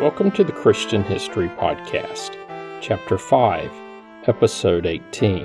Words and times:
Welcome 0.00 0.30
to 0.32 0.44
the 0.44 0.52
Christian 0.52 1.02
History 1.02 1.48
Podcast, 1.48 2.36
Chapter 2.80 3.18
5, 3.18 3.68
Episode 4.28 4.86
18. 4.86 5.44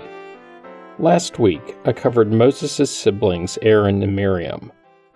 Last 0.99 1.39
week, 1.39 1.75
I 1.85 1.91
covered 1.91 2.31
Moses' 2.31 2.95
siblings 2.95 3.57
Aaron 3.63 4.03
and 4.03 4.15
Miriam, 4.15 4.71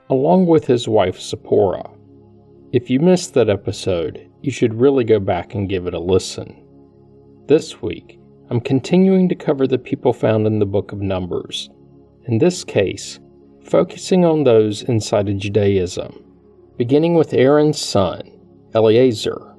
along 0.10 0.48
with 0.48 0.66
his 0.66 0.88
wife 0.88 1.22
Zipporah. 1.22 1.88
If 2.72 2.90
you 2.90 3.00
missed 3.00 3.36
that 3.36 3.48
episode, 3.48 4.28
you 4.42 4.50
should 4.50 4.74
really 4.74 5.04
go 5.04 5.20
back 5.20 5.54
and 5.54 5.70
give 5.70 5.86
it 5.86 5.94
a 5.94 6.00
listen. 6.00 6.60
This 7.46 7.80
week, 7.80 8.20
I'm 8.50 8.60
continuing 8.60 9.30
to 9.30 9.36
cover 9.36 9.68
the 9.68 9.78
people 9.78 10.14
found 10.14 10.48
in 10.48 10.58
the 10.58 10.66
book 10.66 10.92
of 10.92 11.00
Numbers, 11.00 11.70
in 12.26 12.40
this 12.40 12.64
case, 12.64 13.20
focusing 13.64 14.26
on 14.26 14.46
those 14.46 14.82
inside 14.82 15.30
of 15.30 15.38
Judaism, 15.38 16.24
beginning 16.76 17.14
with 17.14 17.36
Aaron's 17.36 17.80
son, 17.80 18.32
Eleazar, 18.78 19.56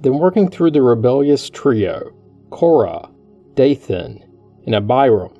then 0.00 0.18
working 0.18 0.48
through 0.48 0.70
the 0.70 0.80
rebellious 0.80 1.50
trio, 1.50 2.10
Korah, 2.48 3.10
Dathan, 3.52 4.24
and 4.64 4.74
Abiram. 4.74 5.34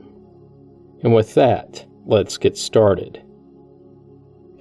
And 1.02 1.14
with 1.14 1.32
that, 1.34 1.86
let's 2.04 2.36
get 2.36 2.58
started. 2.58 3.22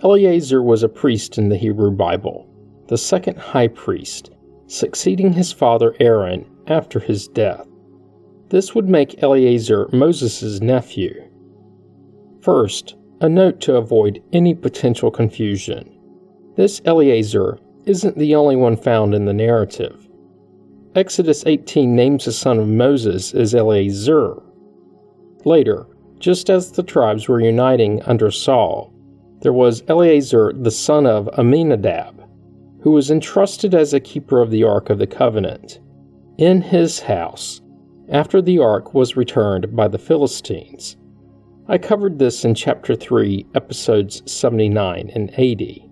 Eleazar 0.01 0.63
was 0.63 0.81
a 0.81 0.87
priest 0.87 1.37
in 1.37 1.49
the 1.49 1.57
Hebrew 1.57 1.91
Bible, 1.91 2.47
the 2.87 2.97
second 2.97 3.37
high 3.37 3.67
priest, 3.67 4.31
succeeding 4.67 5.33
his 5.33 5.51
father 5.51 5.93
Aaron 5.99 6.49
after 6.67 7.01
his 7.01 7.27
death. 7.27 7.67
This 8.47 8.73
would 8.73 8.87
make 8.87 9.21
Eleazar 9.21 9.89
Moses' 9.91 10.61
nephew. 10.61 11.13
First, 12.39 12.95
a 13.19 13.27
note 13.27 13.59
to 13.61 13.75
avoid 13.75 14.23
any 14.31 14.53
potential 14.55 15.11
confusion. 15.11 15.99
This 16.55 16.81
Eleazar 16.85 17.57
isn't 17.85 18.17
the 18.17 18.35
only 18.35 18.55
one 18.55 18.77
found 18.77 19.13
in 19.13 19.25
the 19.25 19.33
narrative. 19.33 20.07
Exodus 20.95 21.43
18 21.45 21.95
names 21.95 22.25
the 22.25 22.31
son 22.31 22.59
of 22.59 22.67
Moses 22.67 23.33
as 23.33 23.55
Eleazar. 23.55 24.41
Later, 25.43 25.87
just 26.19 26.49
as 26.49 26.71
the 26.71 26.83
tribes 26.83 27.27
were 27.27 27.41
uniting 27.41 28.01
under 28.03 28.31
Saul, 28.31 28.93
there 29.41 29.53
was 29.53 29.83
Eleazar 29.87 30.53
the 30.53 30.71
son 30.71 31.05
of 31.05 31.27
Amminadab, 31.37 32.23
who 32.81 32.91
was 32.91 33.11
entrusted 33.11 33.73
as 33.73 33.93
a 33.93 33.99
keeper 33.99 34.39
of 34.41 34.51
the 34.51 34.63
Ark 34.63 34.89
of 34.89 34.99
the 34.99 35.07
Covenant, 35.07 35.79
in 36.37 36.61
his 36.61 36.99
house, 37.01 37.61
after 38.09 38.41
the 38.41 38.59
Ark 38.59 38.93
was 38.93 39.17
returned 39.17 39.75
by 39.75 39.87
the 39.87 39.97
Philistines. 39.97 40.95
I 41.67 41.77
covered 41.77 42.19
this 42.19 42.45
in 42.45 42.55
Chapter 42.55 42.95
3, 42.95 43.45
Episodes 43.55 44.21
79 44.31 45.11
and 45.15 45.33
80. 45.35 45.89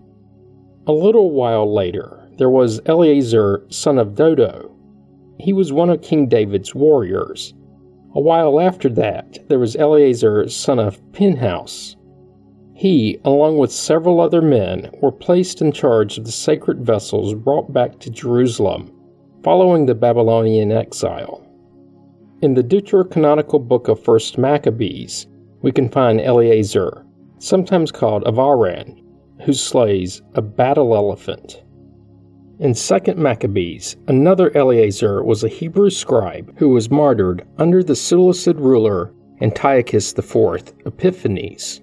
A 0.88 0.92
little 0.92 1.30
while 1.30 1.72
later, 1.72 2.28
there 2.38 2.50
was 2.50 2.82
Eleazar, 2.88 3.66
son 3.70 4.00
of 4.00 4.16
Dodo. 4.16 4.76
He 5.40 5.54
was 5.54 5.72
one 5.72 5.92
of 5.92 6.02
King 6.02 6.28
David's 6.28 6.74
warriors. 6.74 7.54
A 8.16 8.20
while 8.20 8.60
after 8.60 8.90
that, 8.90 9.38
there 9.48 9.59
was 9.59 9.76
Eleazar, 9.76 10.50
son 10.50 10.80
of 10.80 11.00
Pinhas. 11.14 11.96
He, 12.74 13.20
along 13.24 13.59
with 13.59 13.72
several 13.72 14.20
other 14.20 14.42
men, 14.42 14.90
were 15.02 15.12
placed 15.12 15.62
in 15.62 15.72
charge 15.72 16.18
of 16.18 16.26
the 16.26 16.32
sacred 16.32 16.84
vessels 16.84 17.36
brought 17.36 17.72
back 17.72 18.00
to 18.00 18.09
Jerusalem 18.09 18.92
following 19.44 19.86
the 19.86 19.94
Babylonian 19.94 20.72
exile. 20.72 21.48
In 22.42 22.56
the 22.56 22.64
deuterocanonical 22.64 23.68
book 23.68 23.88
of 23.88 24.00
1st 24.00 24.40
Maccabees, 24.40 25.28
we 25.62 25.72
can 25.72 25.90
find 25.90 26.20
Eleazar, 26.20 27.06
sometimes 27.38 27.92
called 27.92 28.24
Avaran, 28.24 29.00
who 29.44 29.53
slays 29.53 30.22
a 30.35 30.41
battle 30.41 30.96
elephant. 30.96 31.63
In 32.59 32.74
2nd 32.74 33.18
Maccabees, 33.18 33.96
another 34.07 34.56
Eleazar 34.56 35.24
was 35.24 35.44
a 35.44 35.50
Hebrew 35.50 35.90
scribe 35.90 36.53
who 36.57 36.69
was 36.69 36.91
martyred 36.91 37.46
under 37.57 37.84
the 37.84 37.96
Seleucid 37.96 38.59
ruler 38.59 39.13
Antiochus 39.41 40.13
IV 40.18 40.74
Epiphanes. 40.85 41.81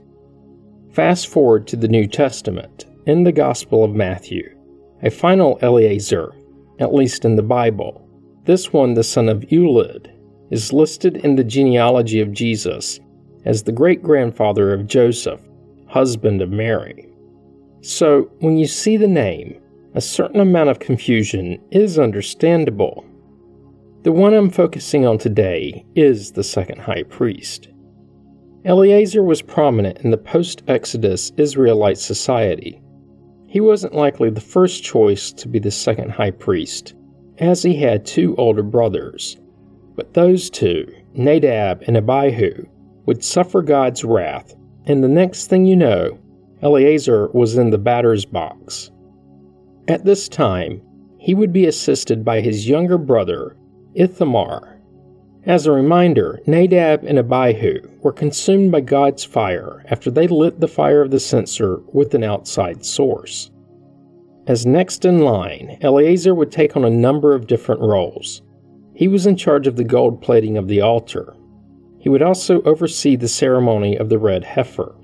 Fast 0.92 1.26
forward 1.26 1.66
to 1.66 1.76
the 1.76 1.88
New 1.88 2.06
Testament, 2.06 2.86
in 3.06 3.24
the 3.24 3.32
Gospel 3.32 3.82
of 3.82 3.94
Matthew, 3.94 4.56
a 5.02 5.10
final 5.10 5.58
Eleazar, 5.62 6.32
at 6.78 6.94
least 6.94 7.24
in 7.24 7.34
the 7.34 7.42
Bible, 7.42 8.08
this 8.44 8.72
one 8.72 8.94
the 8.94 9.02
son 9.02 9.28
of 9.28 9.41
Eliud, 9.50 10.08
is 10.50 10.72
listed 10.72 11.16
in 11.16 11.34
the 11.34 11.44
genealogy 11.44 12.20
of 12.20 12.32
Jesus 12.32 13.00
as 13.44 13.62
the 13.62 13.72
great 13.72 14.02
grandfather 14.02 14.72
of 14.72 14.86
Joseph, 14.86 15.41
husband 15.88 16.41
of 16.41 16.50
Mary. 16.50 17.07
So, 17.81 18.31
when 18.41 18.59
you 18.59 18.66
see 18.66 18.97
the 18.97 19.09
name, 19.09 19.61
a 19.94 20.00
certain 20.00 20.41
amount 20.41 20.71
of 20.71 20.78
confusion 20.78 21.61
is 21.71 21.99
understandable. 21.99 23.05
The 24.03 24.12
one 24.12 24.34
I'm 24.34 24.50
focusing 24.50 25.06
on 25.06 25.19
today 25.19 25.84
is 25.94 26.33
the 26.33 26.44
second 26.44 26.81
high 26.81 27.05
priest. 27.05 27.69
Eleazar 28.65 29.22
was 29.22 29.43
prominent 29.43 29.99
in 29.99 30.11
the 30.11 30.19
post 30.19 30.62
Exodus 30.69 31.33
Israelite 31.37 31.99
society. 31.99 32.81
He 33.47 33.61
wasn't 33.61 33.95
likely 33.95 34.31
the 34.31 34.41
first 34.41 34.83
choice 34.83 35.33
to 35.33 35.49
be 35.49 35.59
the 35.59 35.71
second 35.71 36.10
high 36.10 36.33
priest, 36.33 36.95
as 37.39 37.62
he 37.62 37.75
had 37.75 38.05
two 38.05 38.37
older 38.37 38.62
brothers. 38.62 39.37
But 39.97 40.15
those 40.15 40.50
two, 40.50 40.87
Nadab 41.15 41.83
and 41.87 41.97
Abihu, 41.97 42.66
would 43.06 43.25
suffer 43.25 43.62
God's 43.62 44.05
wrath, 44.05 44.55
and 44.84 45.03
the 45.03 45.09
next 45.09 45.47
thing 45.47 45.65
you 45.65 45.77
know, 45.77 46.19
Eleazar 46.62 47.28
was 47.32 47.56
in 47.56 47.70
the 47.70 47.78
batter's 47.78 48.24
box. 48.24 48.91
At 49.86 50.04
this 50.04 50.28
time, 50.28 50.82
he 51.19 51.34
would 51.34 51.52
be 51.52 51.66
assisted 51.66 52.24
by 52.24 52.41
his 52.41 52.69
younger 52.69 52.98
brother, 52.98 53.56
Ithamar. 53.94 54.80
As 55.44 55.66
a 55.66 55.72
reminder, 55.72 56.41
Nadab 56.47 57.04
and 57.04 57.18
Abihu 57.18 57.80
were 58.02 58.12
consumed 58.12 58.72
by 58.72 58.80
God's 58.80 59.24
fire 59.24 59.84
after 59.88 60.10
they 60.10 60.26
lit 60.26 60.60
the 60.60 60.68
fire 60.68 61.00
of 61.00 61.10
the 61.10 61.20
censer 61.20 61.80
with 61.92 62.12
an 62.14 62.24
outside 62.24 62.84
source. 62.84 63.50
As 64.47 64.66
next 64.66 65.04
in 65.04 65.20
line, 65.20 65.78
Eleazar 65.80 66.34
would 66.34 66.50
take 66.50 66.76
on 66.76 66.84
a 66.84 66.91
number 66.91 67.34
of 67.34 67.47
different 67.47 67.80
roles. 67.80 68.42
He 68.94 69.06
was 69.06 69.26
in 69.26 69.36
charge 69.36 69.66
of 69.66 69.76
the 69.76 69.84
gold 69.84 70.20
plating 70.20 70.56
of 70.56 70.66
the 70.66 70.80
altar. 70.80 71.36
He 71.98 72.08
would 72.08 72.22
also 72.22 72.62
oversee 72.62 73.14
the 73.16 73.28
ceremony 73.28 73.97
of 73.97 74.08
the 74.08 74.18
red 74.18 74.44
heifer. 74.44 74.94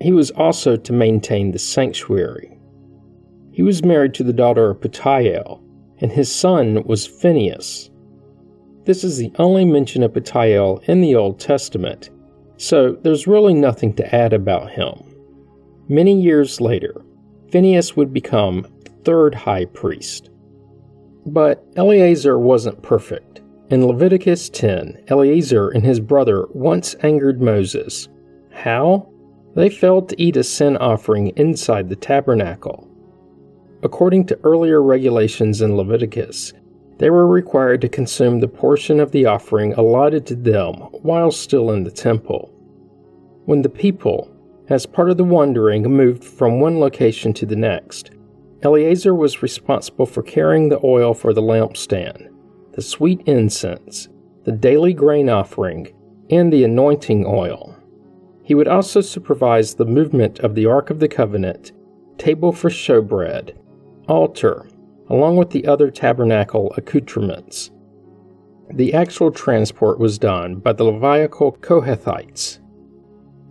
He 0.00 0.12
was 0.12 0.30
also 0.30 0.76
to 0.76 0.92
maintain 0.92 1.50
the 1.50 1.58
sanctuary. 1.58 2.58
He 3.50 3.62
was 3.62 3.84
married 3.84 4.14
to 4.14 4.22
the 4.22 4.32
daughter 4.32 4.70
of 4.70 4.80
Putiel, 4.80 5.60
and 6.00 6.12
his 6.12 6.32
son 6.32 6.84
was 6.84 7.06
Phinehas. 7.06 7.90
This 8.84 9.02
is 9.02 9.18
the 9.18 9.32
only 9.38 9.64
mention 9.64 10.02
of 10.02 10.12
Putiel 10.12 10.80
in 10.88 11.00
the 11.00 11.16
Old 11.16 11.40
Testament, 11.40 12.10
so 12.56 12.92
there's 13.02 13.26
really 13.26 13.54
nothing 13.54 13.92
to 13.94 14.14
add 14.14 14.32
about 14.32 14.70
him. 14.70 15.02
Many 15.88 16.20
years 16.20 16.60
later, 16.60 17.04
Phinehas 17.50 17.96
would 17.96 18.12
become 18.12 18.66
the 18.84 18.90
third 19.04 19.34
high 19.34 19.64
priest. 19.64 20.30
But 21.26 21.64
Eleazar 21.76 22.38
wasn't 22.38 22.82
perfect. 22.82 23.40
In 23.70 23.86
Leviticus 23.86 24.48
10, 24.50 25.04
Eleazar 25.08 25.68
and 25.70 25.84
his 25.84 26.00
brother 26.00 26.46
once 26.52 26.94
angered 27.02 27.42
Moses. 27.42 28.08
How? 28.50 29.10
They 29.58 29.70
failed 29.70 30.08
to 30.08 30.22
eat 30.22 30.36
a 30.36 30.44
sin 30.44 30.76
offering 30.76 31.32
inside 31.34 31.88
the 31.88 31.96
tabernacle. 31.96 32.88
According 33.82 34.26
to 34.26 34.38
earlier 34.44 34.80
regulations 34.80 35.60
in 35.62 35.76
Leviticus, 35.76 36.52
they 36.98 37.10
were 37.10 37.26
required 37.26 37.80
to 37.80 37.88
consume 37.88 38.38
the 38.38 38.46
portion 38.46 39.00
of 39.00 39.10
the 39.10 39.26
offering 39.26 39.72
allotted 39.72 40.26
to 40.26 40.36
them 40.36 40.74
while 41.02 41.32
still 41.32 41.72
in 41.72 41.82
the 41.82 41.90
temple. 41.90 42.52
When 43.46 43.62
the 43.62 43.68
people, 43.68 44.30
as 44.68 44.86
part 44.86 45.10
of 45.10 45.16
the 45.16 45.24
wandering, 45.24 45.82
moved 45.82 46.22
from 46.22 46.60
one 46.60 46.78
location 46.78 47.32
to 47.32 47.44
the 47.44 47.56
next, 47.56 48.12
Eleazar 48.62 49.12
was 49.12 49.42
responsible 49.42 50.06
for 50.06 50.22
carrying 50.22 50.68
the 50.68 50.78
oil 50.84 51.14
for 51.14 51.34
the 51.34 51.42
lampstand, 51.42 52.28
the 52.74 52.82
sweet 52.82 53.22
incense, 53.26 54.08
the 54.44 54.52
daily 54.52 54.92
grain 54.92 55.28
offering, 55.28 55.92
and 56.30 56.52
the 56.52 56.62
anointing 56.62 57.26
oil. 57.26 57.77
He 58.48 58.54
would 58.54 58.66
also 58.66 59.02
supervise 59.02 59.74
the 59.74 59.84
movement 59.84 60.38
of 60.38 60.54
the 60.54 60.64
Ark 60.64 60.88
of 60.88 61.00
the 61.00 61.06
Covenant, 61.06 61.72
table 62.16 62.50
for 62.50 62.70
showbread, 62.70 63.54
altar, 64.08 64.66
along 65.10 65.36
with 65.36 65.50
the 65.50 65.66
other 65.66 65.90
tabernacle 65.90 66.72
accoutrements. 66.74 67.70
The 68.72 68.94
actual 68.94 69.32
transport 69.32 69.98
was 69.98 70.16
done 70.16 70.60
by 70.60 70.72
the 70.72 70.84
Levitical 70.84 71.58
Kohathites. 71.60 72.60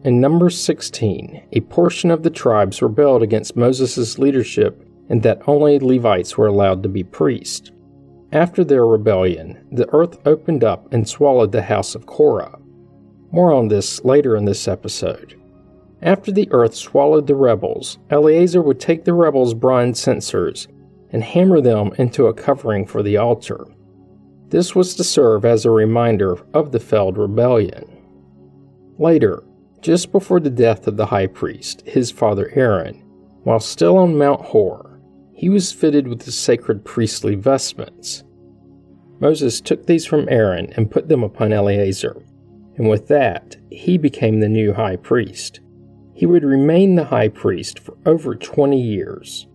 In 0.04 0.20
Numbers 0.20 0.60
16, 0.60 1.44
a 1.52 1.62
portion 1.62 2.10
of 2.10 2.24
the 2.24 2.32
tribes 2.32 2.82
rebelled 2.82 3.22
against 3.22 3.56
Moses' 3.56 4.18
leadership 4.18 4.84
and 5.10 5.22
that 5.22 5.48
only 5.48 5.78
Levites 5.78 6.40
were 6.40 6.48
allowed 6.48 6.82
to 6.82 6.90
be 6.90 7.04
priests. 7.04 7.70
After 8.32 8.64
their 8.64 8.88
rebellion, 8.88 9.64
the 9.72 9.88
earth 9.94 10.18
opened 10.26 10.64
up 10.64 10.92
and 10.92 11.08
swallowed 11.08 11.52
the 11.52 11.62
house 11.62 11.94
of 11.94 12.08
Korah. 12.08 12.58
More 13.32 13.54
on 13.54 13.68
this 13.68 14.04
later 14.04 14.36
in 14.36 14.46
this 14.46 14.68
episode. 14.68 15.40
After 16.02 16.32
the 16.32 16.48
earth 16.52 16.76
swallowed 16.76 17.28
the 17.28 17.36
rebels, 17.36 17.98
Eleazar 18.10 18.62
would 18.62 18.80
take 18.80 19.04
the 19.04 19.14
rebels' 19.14 19.54
bronze 19.54 20.00
censers 20.00 20.68
and 21.12 21.24
hammer 21.24 21.62
them 21.62 21.92
into 21.98 22.28
a 22.28 22.34
covering 22.34 22.86
for 22.86 23.02
the 23.02 23.18
altar. 23.18 23.66
This 24.50 24.76
was 24.76 24.96
to 24.96 25.04
serve 25.04 25.44
as 25.44 25.66
a 25.66 25.72
reminder 25.72 26.38
of 26.54 26.72
the 26.72 26.80
failed 26.80 27.18
rebellion. 27.18 27.86
Later, 28.98 29.44
just 29.82 30.12
before 30.12 30.40
the 30.40 30.50
death 30.50 30.88
of 30.88 30.98
the 30.98 31.06
high 31.06 31.28
priest, 31.28 31.84
his 31.86 32.12
father 32.12 32.52
Aaron, 32.56 33.04
while 33.44 33.60
still 33.60 33.98
on 33.98 34.18
Mount 34.18 34.42
Hor, 34.42 35.00
he 35.34 35.50
was 35.50 35.72
fitted 35.72 36.08
with 36.08 36.20
the 36.22 36.32
sacred 36.32 36.84
priestly 36.84 37.36
vestments. 37.36 38.24
Moses 39.20 39.62
took 39.62 39.86
these 39.86 40.06
from 40.06 40.28
Aaron 40.30 40.72
and 40.76 40.92
put 40.92 41.08
them 41.10 41.24
upon 41.24 41.54
Eleazar, 41.54 42.24
and 42.78 42.88
with 42.88 43.08
that 43.08 43.58
he 43.72 43.98
became 43.98 44.40
the 44.40 44.50
new 44.50 44.74
high 44.74 44.96
priest. 44.96 45.60
He 46.14 46.26
would 46.26 46.44
remain 46.44 46.96
the 46.96 47.04
high 47.04 47.30
priest 47.30 47.80
for 47.80 47.98
over 48.06 48.36
20 48.36 48.80
years. 48.82 49.48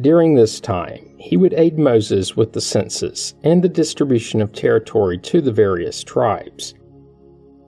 During 0.00 0.34
this 0.34 0.60
time, 0.60 1.14
he 1.18 1.36
would 1.36 1.52
aid 1.54 1.78
Moses 1.78 2.36
with 2.36 2.52
the 2.52 2.60
census 2.60 3.34
and 3.44 3.62
the 3.62 3.68
distribution 3.68 4.40
of 4.40 4.52
territory 4.52 5.18
to 5.18 5.40
the 5.40 5.52
various 5.52 6.02
tribes. 6.02 6.74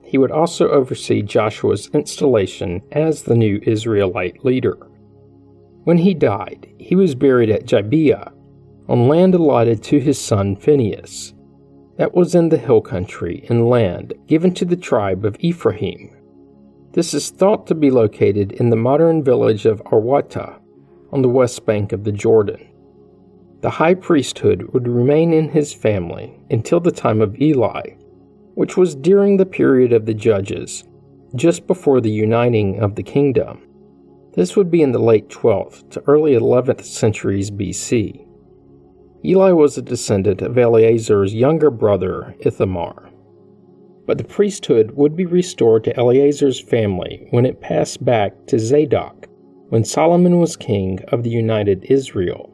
He 0.03 0.17
would 0.17 0.31
also 0.31 0.69
oversee 0.69 1.21
Joshua's 1.21 1.89
installation 1.93 2.81
as 2.91 3.23
the 3.23 3.35
new 3.35 3.59
Israelite 3.63 4.43
leader. 4.43 4.77
When 5.83 5.97
he 5.97 6.13
died, 6.13 6.67
he 6.79 6.95
was 6.95 7.15
buried 7.15 7.49
at 7.49 7.65
Gibeah, 7.65 8.31
on 8.87 9.07
land 9.07 9.35
allotted 9.35 9.83
to 9.83 9.99
his 9.99 10.19
son 10.19 10.55
Phinehas. 10.55 11.33
That 11.97 12.15
was 12.15 12.33
in 12.33 12.49
the 12.49 12.57
hill 12.57 12.81
country 12.81 13.45
and 13.49 13.69
land 13.69 14.13
given 14.27 14.53
to 14.55 14.65
the 14.65 14.75
tribe 14.75 15.25
of 15.25 15.37
Ephraim. 15.39 16.09
This 16.93 17.13
is 17.13 17.29
thought 17.29 17.67
to 17.67 17.75
be 17.75 17.91
located 17.91 18.51
in 18.53 18.69
the 18.69 18.75
modern 18.75 19.23
village 19.23 19.65
of 19.65 19.81
Arwata, 19.85 20.59
on 21.11 21.21
the 21.21 21.29
west 21.29 21.65
bank 21.65 21.91
of 21.91 22.03
the 22.03 22.11
Jordan. 22.11 22.67
The 23.61 23.69
high 23.69 23.93
priesthood 23.93 24.73
would 24.73 24.87
remain 24.87 25.33
in 25.33 25.49
his 25.49 25.71
family 25.73 26.39
until 26.49 26.79
the 26.79 26.91
time 26.91 27.21
of 27.21 27.39
Eli, 27.39 27.91
which 28.55 28.75
was 28.75 28.95
during 28.95 29.37
the 29.37 29.45
period 29.45 29.93
of 29.93 30.05
the 30.05 30.13
judges, 30.13 30.83
just 31.35 31.65
before 31.67 32.01
the 32.01 32.11
uniting 32.11 32.79
of 32.79 32.95
the 32.95 33.03
kingdom. 33.03 33.67
This 34.33 34.55
would 34.55 34.69
be 34.69 34.81
in 34.81 34.91
the 34.91 34.99
late 34.99 35.29
12th 35.29 35.89
to 35.91 36.03
early 36.07 36.33
11th 36.33 36.83
centuries 36.83 37.51
BC. 37.51 38.22
Eli 39.25 39.51
was 39.51 39.77
a 39.77 39.81
descendant 39.81 40.41
of 40.41 40.57
Eleazar's 40.57 41.33
younger 41.33 41.71
brother, 41.71 42.35
Ithamar. 42.39 43.09
But 44.05 44.17
the 44.17 44.25
priesthood 44.25 44.91
would 44.91 45.15
be 45.15 45.25
restored 45.25 45.85
to 45.85 45.97
Eleazar's 45.97 46.59
family 46.59 47.27
when 47.29 47.45
it 47.45 47.61
passed 47.61 48.03
back 48.03 48.33
to 48.47 48.59
Zadok, 48.59 49.27
when 49.69 49.85
Solomon 49.85 50.39
was 50.39 50.57
king 50.57 50.99
of 51.07 51.23
the 51.23 51.29
united 51.29 51.85
Israel. 51.85 52.49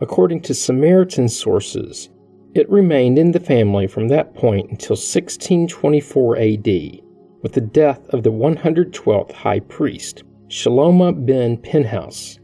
According 0.00 0.42
to 0.42 0.54
Samaritan 0.54 1.28
sources, 1.28 2.08
it 2.54 2.70
remained 2.70 3.18
in 3.18 3.32
the 3.32 3.40
family 3.40 3.86
from 3.86 4.08
that 4.08 4.34
point 4.34 4.70
until 4.70 4.94
1624 4.94 6.38
AD, 6.38 7.00
with 7.42 7.52
the 7.52 7.60
death 7.60 8.08
of 8.10 8.22
the 8.22 8.32
112th 8.32 9.32
high 9.32 9.60
priest, 9.60 10.22
Shaloma 10.48 11.26
ben 11.26 11.56
Pinhas. 11.56 12.39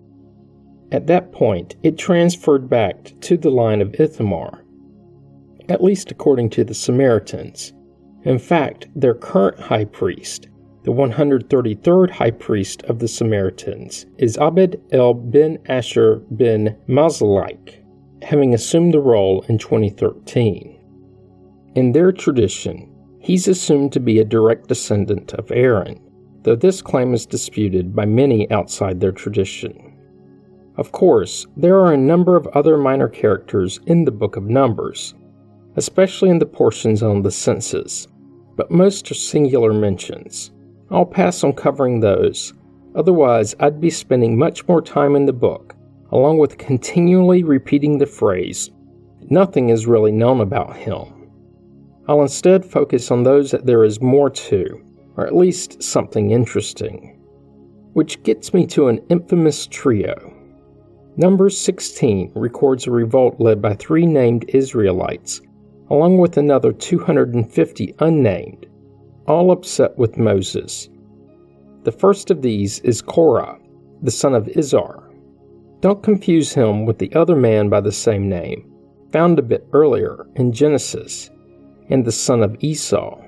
At 0.92 1.06
that 1.08 1.32
point, 1.32 1.76
it 1.82 1.98
transferred 1.98 2.68
back 2.68 3.12
to 3.22 3.36
the 3.36 3.50
line 3.50 3.80
of 3.80 3.94
Ithamar, 3.98 4.62
at 5.68 5.82
least 5.82 6.12
according 6.12 6.50
to 6.50 6.64
the 6.64 6.74
Samaritans. 6.74 7.72
In 8.22 8.38
fact, 8.38 8.86
their 8.94 9.14
current 9.14 9.58
high 9.58 9.84
priest, 9.84 10.48
the 10.84 10.92
133rd 10.92 12.10
high 12.10 12.30
priest 12.30 12.82
of 12.84 13.00
the 13.00 13.08
Samaritans, 13.08 14.06
is 14.18 14.38
Abed 14.38 14.80
el 14.92 15.14
ben 15.14 15.58
Asher 15.66 16.22
ben 16.30 16.76
Mazalaik, 16.88 17.82
having 18.22 18.54
assumed 18.54 18.94
the 18.94 19.00
role 19.00 19.44
in 19.48 19.58
2013. 19.58 20.78
In 21.74 21.92
their 21.92 22.12
tradition, 22.12 22.92
he's 23.20 23.48
assumed 23.48 23.92
to 23.92 24.00
be 24.00 24.20
a 24.20 24.24
direct 24.24 24.68
descendant 24.68 25.34
of 25.34 25.50
Aaron, 25.50 26.00
though 26.42 26.56
this 26.56 26.80
claim 26.80 27.12
is 27.12 27.26
disputed 27.26 27.94
by 27.94 28.06
many 28.06 28.48
outside 28.52 29.00
their 29.00 29.12
tradition. 29.12 29.85
Of 30.76 30.92
course, 30.92 31.46
there 31.56 31.78
are 31.78 31.92
a 31.92 31.96
number 31.96 32.36
of 32.36 32.46
other 32.48 32.76
minor 32.76 33.08
characters 33.08 33.80
in 33.86 34.04
the 34.04 34.10
Book 34.10 34.36
of 34.36 34.44
Numbers, 34.44 35.14
especially 35.76 36.28
in 36.28 36.38
the 36.38 36.46
portions 36.46 37.02
on 37.02 37.22
the 37.22 37.30
census, 37.30 38.06
but 38.56 38.70
most 38.70 39.10
are 39.10 39.14
singular 39.14 39.72
mentions. 39.72 40.50
I'll 40.90 41.06
pass 41.06 41.42
on 41.42 41.54
covering 41.54 42.00
those, 42.00 42.52
otherwise, 42.94 43.54
I'd 43.58 43.80
be 43.80 43.90
spending 43.90 44.38
much 44.38 44.68
more 44.68 44.82
time 44.82 45.16
in 45.16 45.24
the 45.24 45.32
book, 45.32 45.74
along 46.12 46.38
with 46.38 46.58
continually 46.58 47.42
repeating 47.42 47.98
the 47.98 48.06
phrase, 48.06 48.70
Nothing 49.28 49.70
is 49.70 49.88
really 49.88 50.12
known 50.12 50.40
about 50.40 50.76
him. 50.76 51.30
I'll 52.06 52.22
instead 52.22 52.64
focus 52.64 53.10
on 53.10 53.24
those 53.24 53.50
that 53.50 53.66
there 53.66 53.82
is 53.82 54.00
more 54.00 54.30
to, 54.30 54.80
or 55.16 55.26
at 55.26 55.34
least 55.34 55.82
something 55.82 56.30
interesting. 56.30 57.18
Which 57.94 58.22
gets 58.22 58.54
me 58.54 58.66
to 58.68 58.86
an 58.86 58.98
infamous 59.08 59.66
trio. 59.66 60.35
Number 61.18 61.48
16 61.48 62.32
records 62.34 62.86
a 62.86 62.90
revolt 62.90 63.40
led 63.40 63.62
by 63.62 63.72
three 63.72 64.04
named 64.04 64.44
Israelites, 64.48 65.40
along 65.88 66.18
with 66.18 66.36
another 66.36 66.72
250 66.72 67.94
unnamed, 68.00 68.66
all 69.26 69.50
upset 69.50 69.96
with 69.96 70.18
Moses. 70.18 70.90
The 71.84 71.92
first 71.92 72.30
of 72.30 72.42
these 72.42 72.80
is 72.80 73.00
Korah, 73.00 73.58
the 74.02 74.10
son 74.10 74.34
of 74.34 74.44
Izhar. 74.44 75.10
Don't 75.80 76.02
confuse 76.02 76.52
him 76.52 76.84
with 76.84 76.98
the 76.98 77.14
other 77.14 77.36
man 77.36 77.70
by 77.70 77.80
the 77.80 77.92
same 77.92 78.28
name, 78.28 78.70
found 79.10 79.38
a 79.38 79.42
bit 79.42 79.66
earlier 79.72 80.26
in 80.34 80.52
Genesis, 80.52 81.30
and 81.88 82.04
the 82.04 82.12
son 82.12 82.42
of 82.42 82.56
Esau. 82.60 83.22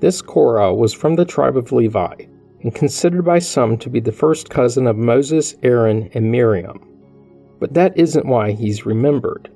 This 0.00 0.20
Korah 0.20 0.74
was 0.74 0.92
from 0.92 1.14
the 1.14 1.24
tribe 1.24 1.56
of 1.56 1.70
Levi 1.70 2.24
and 2.62 2.74
considered 2.74 3.24
by 3.24 3.38
some 3.38 3.76
to 3.78 3.90
be 3.90 4.00
the 4.00 4.12
first 4.12 4.50
cousin 4.50 4.86
of 4.86 4.96
Moses, 4.96 5.56
Aaron, 5.62 6.10
and 6.14 6.30
Miriam. 6.30 6.86
But 7.58 7.74
that 7.74 7.96
isn't 7.96 8.26
why 8.26 8.52
he's 8.52 8.86
remembered. 8.86 9.50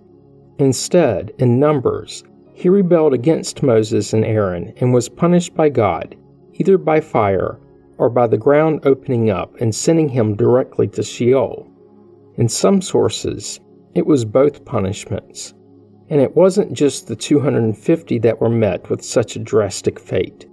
Instead, 0.58 1.32
in 1.38 1.58
Numbers, 1.58 2.24
he 2.52 2.68
rebelled 2.68 3.12
against 3.12 3.62
Moses 3.62 4.12
and 4.12 4.24
Aaron 4.24 4.72
and 4.76 4.94
was 4.94 5.08
punished 5.08 5.54
by 5.54 5.68
God, 5.68 6.16
either 6.54 6.78
by 6.78 7.00
fire 7.00 7.58
or 7.98 8.08
by 8.08 8.26
the 8.26 8.38
ground 8.38 8.80
opening 8.84 9.30
up 9.30 9.54
and 9.60 9.74
sending 9.74 10.08
him 10.08 10.36
directly 10.36 10.86
to 10.88 11.02
Sheol. 11.02 11.68
In 12.36 12.48
some 12.48 12.80
sources, 12.80 13.60
it 13.94 14.06
was 14.06 14.24
both 14.24 14.64
punishments. 14.64 15.54
And 16.10 16.20
it 16.20 16.36
wasn't 16.36 16.74
just 16.74 17.06
the 17.06 17.16
250 17.16 18.18
that 18.18 18.40
were 18.40 18.48
met 18.48 18.90
with 18.90 19.04
such 19.04 19.36
a 19.36 19.40
drastic 19.40 19.98
fate. 19.98 20.46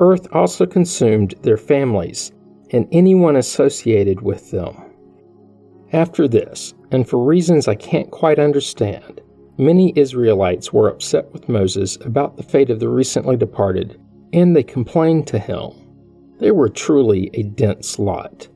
Earth 0.00 0.26
also 0.32 0.66
consumed 0.66 1.34
their 1.42 1.56
families 1.56 2.32
and 2.70 2.88
anyone 2.92 3.36
associated 3.36 4.20
with 4.20 4.50
them. 4.50 4.76
After 5.92 6.26
this, 6.26 6.74
and 6.90 7.08
for 7.08 7.22
reasons 7.22 7.68
I 7.68 7.74
can't 7.74 8.10
quite 8.10 8.38
understand, 8.38 9.20
many 9.58 9.92
Israelites 9.94 10.72
were 10.72 10.88
upset 10.88 11.30
with 11.32 11.48
Moses 11.48 11.96
about 12.00 12.36
the 12.36 12.42
fate 12.42 12.70
of 12.70 12.80
the 12.80 12.88
recently 12.88 13.36
departed, 13.36 14.00
and 14.32 14.56
they 14.56 14.62
complained 14.62 15.26
to 15.28 15.38
him. 15.38 15.70
They 16.38 16.50
were 16.50 16.70
truly 16.70 17.30
a 17.34 17.42
dense 17.42 17.98
lot. 17.98 18.48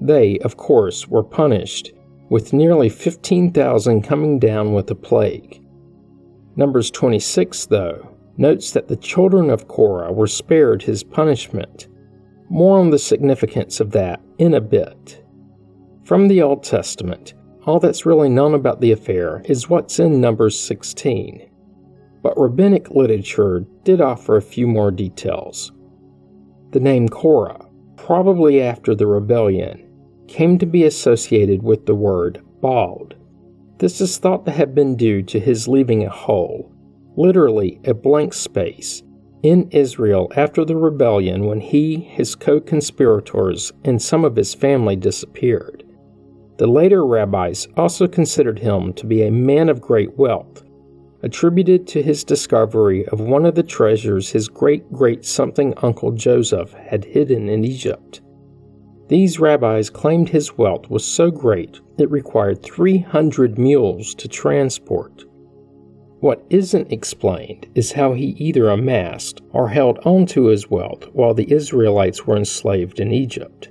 They, 0.00 0.38
of 0.38 0.56
course, 0.56 1.08
were 1.08 1.24
punished 1.24 1.92
with 2.30 2.52
nearly 2.52 2.88
15,000 2.88 4.02
coming 4.02 4.38
down 4.38 4.72
with 4.72 4.86
the 4.86 4.94
plague. 4.94 5.60
Numbers 6.56 6.90
26, 6.90 7.66
though, 7.66 8.13
notes 8.36 8.72
that 8.72 8.88
the 8.88 8.96
children 8.96 9.50
of 9.50 9.68
Korah 9.68 10.12
were 10.12 10.26
spared 10.26 10.82
his 10.82 11.02
punishment. 11.02 11.88
More 12.48 12.78
on 12.78 12.90
the 12.90 12.98
significance 12.98 13.80
of 13.80 13.90
that 13.92 14.20
in 14.38 14.54
a 14.54 14.60
bit. 14.60 15.24
From 16.04 16.28
the 16.28 16.42
Old 16.42 16.62
Testament, 16.62 17.34
all 17.66 17.80
that's 17.80 18.04
really 18.04 18.28
known 18.28 18.54
about 18.54 18.80
the 18.80 18.92
affair 18.92 19.42
is 19.46 19.70
what's 19.70 19.98
in 19.98 20.20
Numbers 20.20 20.58
16. 20.58 21.48
But 22.22 22.38
rabbinic 22.38 22.90
literature 22.90 23.64
did 23.84 24.00
offer 24.00 24.36
a 24.36 24.42
few 24.42 24.66
more 24.66 24.90
details. 24.90 25.72
The 26.72 26.80
name 26.80 27.08
Korah, 27.08 27.66
probably 27.96 28.60
after 28.60 28.94
the 28.94 29.06
rebellion, 29.06 29.88
came 30.26 30.58
to 30.58 30.66
be 30.66 30.84
associated 30.84 31.62
with 31.62 31.86
the 31.86 31.94
word 31.94 32.42
bald. 32.60 33.14
This 33.78 34.00
is 34.00 34.18
thought 34.18 34.44
to 34.46 34.52
have 34.52 34.74
been 34.74 34.96
due 34.96 35.22
to 35.22 35.40
his 35.40 35.68
leaving 35.68 36.04
a 36.04 36.10
hole, 36.10 36.73
literally 37.16 37.80
a 37.84 37.94
blank 37.94 38.34
space, 38.34 39.02
in 39.44 39.68
Israel 39.72 40.32
after 40.36 40.64
the 40.64 40.76
rebellion 40.76 41.44
when 41.44 41.60
he, 41.60 41.96
his 41.96 42.34
co 42.34 42.58
conspirators, 42.60 43.72
and 43.84 44.00
some 44.00 44.24
of 44.24 44.36
his 44.36 44.54
family 44.54 44.96
disappeared. 44.96 45.84
The 46.56 46.66
later 46.66 47.04
rabbis 47.04 47.68
also 47.76 48.08
considered 48.08 48.58
him 48.58 48.94
to 48.94 49.06
be 49.06 49.22
a 49.22 49.30
man 49.30 49.68
of 49.68 49.82
great 49.82 50.16
wealth, 50.16 50.62
attributed 51.22 51.86
to 51.88 52.02
his 52.02 52.24
discovery 52.24 53.06
of 53.08 53.20
one 53.20 53.44
of 53.44 53.54
the 53.54 53.62
treasures 53.62 54.30
his 54.30 54.48
great 54.48 54.90
great 54.92 55.26
something 55.26 55.74
uncle 55.82 56.12
Joseph 56.12 56.72
had 56.72 57.04
hidden 57.04 57.48
in 57.50 57.64
Egypt. 57.64 58.22
These 59.08 59.38
rabbis 59.38 59.90
claimed 59.90 60.30
his 60.30 60.56
wealth 60.56 60.88
was 60.88 61.04
so 61.04 61.30
great 61.30 61.80
it 61.98 62.10
required 62.10 62.62
300 62.62 63.58
mules 63.58 64.14
to 64.14 64.28
transport. 64.28 65.24
What 66.24 66.42
isn't 66.48 66.90
explained 66.90 67.66
is 67.74 67.92
how 67.92 68.14
he 68.14 68.28
either 68.38 68.70
amassed 68.70 69.42
or 69.52 69.68
held 69.68 69.98
onto 70.06 70.44
his 70.44 70.70
wealth 70.70 71.04
while 71.12 71.34
the 71.34 71.52
Israelites 71.52 72.26
were 72.26 72.34
enslaved 72.34 72.98
in 72.98 73.12
Egypt. 73.12 73.68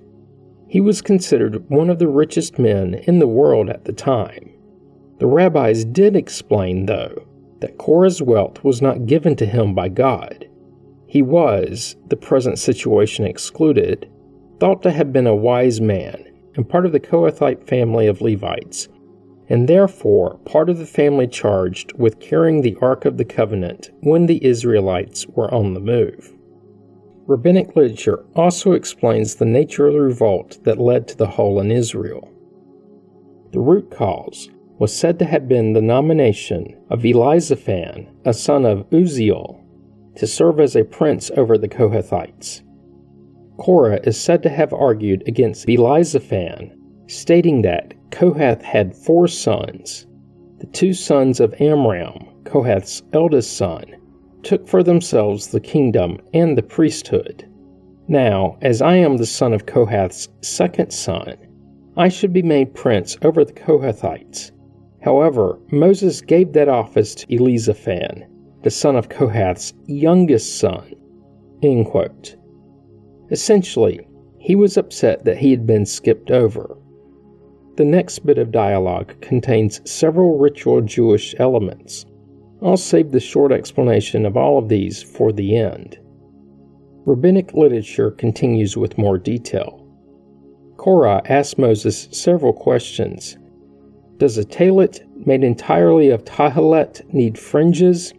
He 0.68 0.80
was 0.80 1.02
considered 1.02 1.68
one 1.72 1.90
of 1.90 1.98
the 1.98 2.08
richest 2.08 2.60
men 2.60 2.94
in 3.08 3.18
the 3.18 3.28
world 3.28 3.72
at 3.72 3.86
the 3.86 3.92
time. 3.92 4.52
The 5.18 5.26
rabbis 5.26 5.84
did 5.84 6.16
explain, 6.16 6.86
though, 6.86 7.26
that 7.62 7.80
Korah's 7.80 8.22
wealth 8.22 8.64
was 8.64 8.84
not 8.84 9.08
given 9.08 9.36
to 9.38 9.48
him 9.48 9.74
by 9.74 9.90
God. 9.90 10.48
He 11.08 11.24
was, 11.24 11.96
the 12.10 12.18
present 12.18 12.60
situation 12.60 13.26
excluded, 13.26 14.12
thought 14.60 14.84
to 14.84 14.92
have 14.92 15.12
been 15.12 15.26
a 15.26 15.36
wise 15.36 15.82
man 15.82 16.24
and 16.54 16.70
part 16.70 16.86
of 16.86 16.92
the 16.92 17.00
Kohathite 17.00 17.68
family 17.68 18.06
of 18.06 18.22
Levites, 18.22 18.90
and 19.54 19.70
therefore 19.70 20.40
part 20.46 20.68
of 20.68 20.80
the 20.80 20.86
family 20.86 21.28
charged 21.28 21.94
with 21.94 22.20
carrying 22.20 22.64
the 22.64 22.76
Ark 22.82 23.06
of 23.06 23.18
the 23.18 23.24
Covenant 23.24 23.92
when 24.00 24.26
the 24.26 24.44
Israelites 24.44 25.28
were 25.28 25.54
on 25.54 25.76
the 25.76 25.80
move. 25.80 26.34
Rabbinic 27.28 27.76
literature 27.76 28.26
also 28.36 28.72
explains 28.72 29.36
the 29.36 29.46
nature 29.46 29.86
of 29.86 29.94
the 29.94 30.02
revolt 30.02 30.58
that 30.64 30.80
led 30.80 31.08
to 31.08 31.16
the 31.16 31.28
hole 31.28 31.60
in 31.60 31.70
Israel. 31.70 32.32
The 33.52 33.60
root 33.60 33.92
cause 33.92 34.50
was 34.80 34.92
said 34.92 35.20
to 35.20 35.26
have 35.26 35.48
been 35.48 35.74
the 35.74 35.84
nomination 35.84 36.76
of 36.90 37.06
Elizaphan, 37.06 38.08
a 38.26 38.34
son 38.34 38.66
of 38.66 38.90
Uzziel, 38.90 39.64
to 40.16 40.26
serve 40.26 40.60
as 40.60 40.76
a 40.76 40.84
prince 40.84 41.30
over 41.38 41.60
the 41.60 41.70
Kohathites. 41.70 42.64
Korah 43.60 44.00
is 44.04 44.20
said 44.20 44.42
to 44.42 44.50
have 44.50 44.74
argued 44.74 45.24
against 45.28 45.68
Elizaphan, 45.68 46.76
stating 47.08 47.62
that 47.64 47.94
Kohath 48.12 48.62
had 48.62 48.96
four 48.96 49.28
sons. 49.28 50.08
The 50.60 50.68
two 50.68 50.94
sons 50.94 51.40
of 51.40 51.54
Amram, 51.60 52.26
Kohath's 52.46 53.02
eldest 53.14 53.58
son, 53.58 53.86
took 54.44 54.68
for 54.68 54.84
themselves 54.84 55.48
the 55.48 55.60
kingdom 55.60 56.20
and 56.34 56.58
the 56.58 56.64
priesthood. 56.64 57.50
Now, 58.08 58.58
as 58.62 58.82
I 58.82 58.96
am 58.96 59.18
the 59.18 59.26
son 59.26 59.54
of 59.54 59.66
Kohath's 59.66 60.30
second 60.42 60.92
son, 60.92 61.36
I 61.96 62.10
should 62.10 62.34
be 62.34 62.42
made 62.42 62.74
prince 62.74 63.18
over 63.22 63.46
the 63.46 63.54
Kohathites. 63.54 64.52
However, 65.02 65.60
Moses 65.72 66.22
gave 66.22 66.54
that 66.54 66.70
office 66.70 67.16
to 67.16 67.28
Elizaphan, 67.28 68.26
the 68.64 68.72
son 68.72 68.96
of 68.96 69.10
Kohath's 69.10 69.74
youngest 69.86 70.60
son. 70.60 70.94
Essentially, 73.32 74.08
he 74.40 74.56
was 74.56 74.76
upset 74.76 75.24
that 75.24 75.38
he 75.38 75.52
had 75.52 75.66
been 75.66 75.86
skipped 75.86 76.32
over. 76.32 76.78
The 77.76 77.86
next 77.86 78.20
bit 78.20 78.38
of 78.38 78.52
dialogue 78.52 79.20
contains 79.20 79.82
several 79.90 80.38
ritual 80.38 80.82
Jewish 80.82 81.34
elements. 81.40 82.06
I'll 82.62 82.78
save 82.78 83.12
the 83.12 83.20
short 83.20 83.52
explanation 83.52 84.28
of 84.28 84.38
all 84.38 84.60
of 84.60 84.70
these 84.70 85.02
for 85.02 85.32
the 85.32 85.58
end. 85.58 85.98
Rabbinic 87.06 87.56
literature 87.56 88.12
continues 88.12 88.78
with 88.78 89.00
more 89.00 89.18
detail. 89.18 89.84
Korah 90.78 91.24
asks 91.26 91.58
Moses 91.58 92.08
several 92.12 92.54
questions. 92.54 93.38
Does 94.18 94.38
a 94.38 94.46
tallit 94.46 95.02
made 95.26 95.44
entirely 95.44 96.12
of 96.12 96.24
tachelet 96.26 97.02
need 97.12 97.40
fringes? 97.40 98.14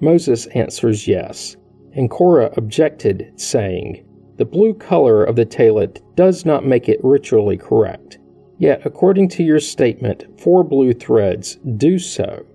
Moses 0.00 0.46
answers 0.46 1.08
yes, 1.08 1.56
and 1.92 2.08
Korah 2.08 2.52
objected, 2.56 3.32
saying, 3.34 4.04
The 4.36 4.44
blue 4.44 4.74
color 4.74 5.24
of 5.24 5.34
the 5.34 5.44
tallit 5.44 6.00
does 6.14 6.46
not 6.46 6.64
make 6.64 6.88
it 6.88 7.02
ritually 7.02 7.56
correct. 7.56 8.18
Yet, 8.62 8.82
according 8.84 9.28
to 9.30 9.42
your 9.42 9.58
statement, 9.58 10.38
four 10.38 10.62
blue 10.62 10.92
threads 10.92 11.56
do 11.78 11.98
so. 11.98 12.46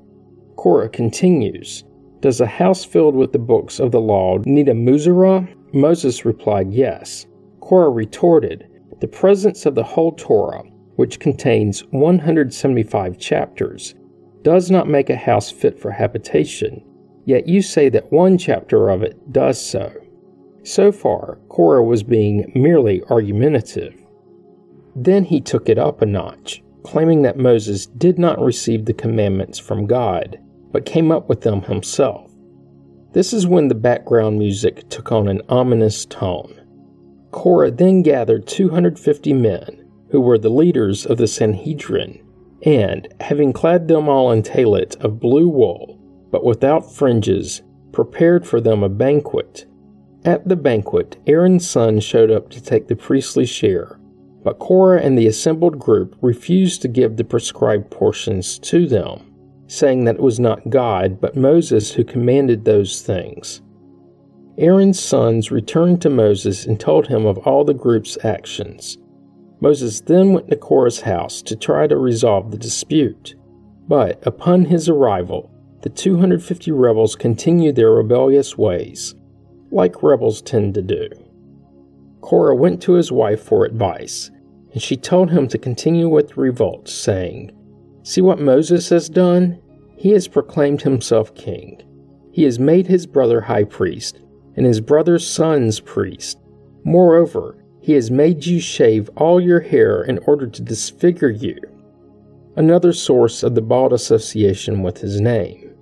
Korah 0.56 0.88
continues, 0.88 1.84
Does 2.22 2.40
a 2.40 2.46
house 2.46 2.86
filled 2.86 3.14
with 3.14 3.34
the 3.34 3.40
books 3.40 3.82
of 3.82 3.92
the 3.92 4.00
law 4.00 4.38
need 4.46 4.70
a 4.70 4.74
mezuzah? 4.74 5.54
Moses 5.74 6.24
replied, 6.24 6.72
Yes. 6.72 7.28
Korah 7.60 7.90
retorted, 7.90 8.70
The 9.02 9.10
presence 9.10 9.66
of 9.66 9.76
the 9.76 9.84
whole 9.84 10.14
Torah, 10.14 10.64
which 10.96 11.20
contains 11.20 11.82
175 11.90 13.18
chapters, 13.18 13.94
does 14.44 14.72
not 14.72 14.88
make 14.88 15.10
a 15.10 15.18
house 15.18 15.52
fit 15.52 15.78
for 15.78 15.92
habitation, 15.92 16.82
yet 17.26 17.50
you 17.50 17.62
say 17.62 17.90
that 17.90 18.14
one 18.14 18.38
chapter 18.38 18.88
of 18.88 19.04
it 19.04 19.34
does 19.34 19.60
so. 19.60 19.92
So 20.64 20.94
far, 20.94 21.40
Korah 21.50 21.84
was 21.84 22.02
being 22.02 22.50
merely 22.56 23.04
argumentative. 23.10 24.07
Then 25.00 25.26
he 25.26 25.42
took 25.42 25.70
it 25.70 25.78
up 25.78 26.02
a 26.02 26.08
notch, 26.08 26.64
claiming 26.82 27.22
that 27.22 27.38
Moses 27.38 27.86
did 27.86 28.18
not 28.18 28.44
receive 28.44 28.86
the 28.86 28.94
commandments 28.94 29.60
from 29.60 29.86
God, 29.86 30.40
but 30.72 30.88
came 30.88 31.12
up 31.12 31.30
with 31.30 31.42
them 31.42 31.62
himself. 31.62 32.32
This 33.14 33.32
is 33.32 33.46
when 33.46 33.68
the 33.68 33.76
background 33.76 34.40
music 34.40 34.90
took 34.90 35.12
on 35.12 35.28
an 35.28 35.44
ominous 35.50 36.04
tone. 36.04 36.60
Korah 37.30 37.70
then 37.70 38.02
gathered 38.02 38.48
250 38.48 39.34
men, 39.34 39.88
who 40.10 40.20
were 40.20 40.40
the 40.40 40.50
leaders 40.50 41.06
of 41.06 41.20
the 41.20 41.28
Sanhedrin, 41.28 42.20
and, 42.64 43.08
having 43.20 43.54
clad 43.54 43.88
them 43.88 44.10
all 44.10 44.32
in 44.32 44.42
tallit 44.42 44.96
of 44.98 45.20
blue 45.20 45.48
wool, 45.48 46.00
but 46.32 46.44
without 46.44 46.92
fringes, 46.92 47.62
prepared 47.92 48.48
for 48.48 48.60
them 48.60 48.82
a 48.82 48.90
banquet. 48.90 49.68
At 50.26 50.48
the 50.50 50.56
banquet, 50.56 51.18
Aaron's 51.28 51.70
son 51.70 52.00
showed 52.00 52.32
up 52.32 52.50
to 52.50 52.64
take 52.64 52.88
the 52.88 52.96
priestly 52.96 53.46
share, 53.46 54.00
but 54.48 54.60
Korah 54.60 55.02
and 55.02 55.18
the 55.18 55.28
assembled 55.28 55.78
group 55.78 56.16
refused 56.22 56.82
to 56.82 56.88
give 56.88 57.18
the 57.18 57.26
prescribed 57.26 57.92
portions 57.92 58.58
to 58.60 58.88
them, 58.88 59.36
saying 59.68 60.06
that 60.06 60.16
it 60.16 60.22
was 60.22 60.40
not 60.40 60.70
God 60.70 61.20
but 61.20 61.36
Moses 61.36 61.92
who 61.92 62.06
commanded 62.06 62.64
those 62.64 63.02
things. 63.02 63.62
Aaron's 64.58 65.02
sons 65.02 65.52
returned 65.52 66.02
to 66.02 66.10
Moses 66.10 66.66
and 66.66 66.80
told 66.80 67.08
him 67.08 67.26
of 67.26 67.40
all 67.40 67.66
the 67.66 67.74
group's 67.74 68.18
actions. 68.24 68.98
Moses 69.60 70.00
then 70.00 70.32
went 70.32 70.50
to 70.50 70.56
Korah's 70.56 71.02
house 71.02 71.42
to 71.42 71.58
try 71.58 71.86
to 71.86 71.98
resolve 71.98 72.50
the 72.50 72.58
dispute. 72.58 73.36
But 73.90 74.26
upon 74.26 74.64
his 74.64 74.88
arrival, 74.88 75.52
the 75.82 75.90
250 75.90 76.72
rebels 76.72 77.18
continued 77.18 77.76
their 77.76 77.92
rebellious 77.92 78.58
ways, 78.58 79.14
like 79.72 80.02
rebels 80.02 80.42
tend 80.42 80.74
to 80.76 80.82
do. 80.82 81.10
Korah 82.22 82.56
went 82.56 82.82
to 82.84 82.94
his 82.94 83.12
wife 83.12 83.44
for 83.44 83.66
advice, 83.66 84.32
and 84.78 84.82
she 84.84 84.96
told 84.96 85.32
him 85.32 85.48
to 85.48 85.58
continue 85.58 86.08
with 86.08 86.28
the 86.28 86.36
revolt, 86.36 86.88
saying, 86.88 87.52
See 88.04 88.22
what 88.22 88.40
Moses 88.40 88.90
has 88.90 89.10
done? 89.10 89.60
He 89.98 90.12
has 90.12 90.28
proclaimed 90.28 90.84
himself 90.84 91.34
king. 91.34 91.82
He 92.32 92.44
has 92.44 92.60
made 92.60 92.86
his 92.86 93.08
brother 93.08 93.42
high 93.42 93.64
priest, 93.64 94.20
and 94.56 94.68
his 94.68 94.80
brother's 94.80 95.26
sons 95.26 95.80
priest. 95.80 96.38
Moreover, 96.84 97.58
he 97.82 97.94
has 97.94 98.12
made 98.12 98.46
you 98.46 98.60
shave 98.60 99.10
all 99.16 99.42
your 99.42 99.62
hair 99.62 100.04
in 100.04 100.20
order 100.28 100.46
to 100.46 100.62
disfigure 100.62 101.32
you. 101.32 101.58
Another 102.56 102.94
source 102.94 103.42
of 103.42 103.56
the 103.56 103.64
bald 103.64 103.94
association 103.94 104.84
with 104.84 105.00
his 105.00 105.20
name. 105.20 105.74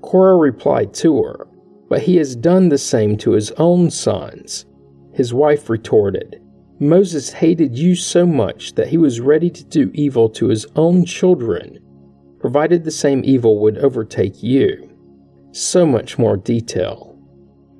Korah 0.00 0.38
replied 0.38 0.94
to 0.94 1.22
her, 1.24 1.46
But 1.90 2.00
he 2.00 2.16
has 2.16 2.34
done 2.34 2.70
the 2.70 2.78
same 2.78 3.18
to 3.18 3.32
his 3.32 3.50
own 3.58 3.90
sons. 3.90 4.64
His 5.12 5.34
wife 5.34 5.68
retorted, 5.68 6.40
Moses 6.80 7.30
hated 7.30 7.76
you 7.76 7.94
so 7.96 8.24
much 8.24 8.74
that 8.74 8.88
he 8.88 8.98
was 8.98 9.20
ready 9.20 9.50
to 9.50 9.64
do 9.64 9.90
evil 9.94 10.28
to 10.30 10.46
his 10.46 10.64
own 10.76 11.04
children, 11.04 11.80
provided 12.38 12.84
the 12.84 12.90
same 12.90 13.22
evil 13.24 13.58
would 13.58 13.78
overtake 13.78 14.42
you. 14.42 14.88
So 15.50 15.84
much 15.84 16.18
more 16.18 16.36
detail. 16.36 17.18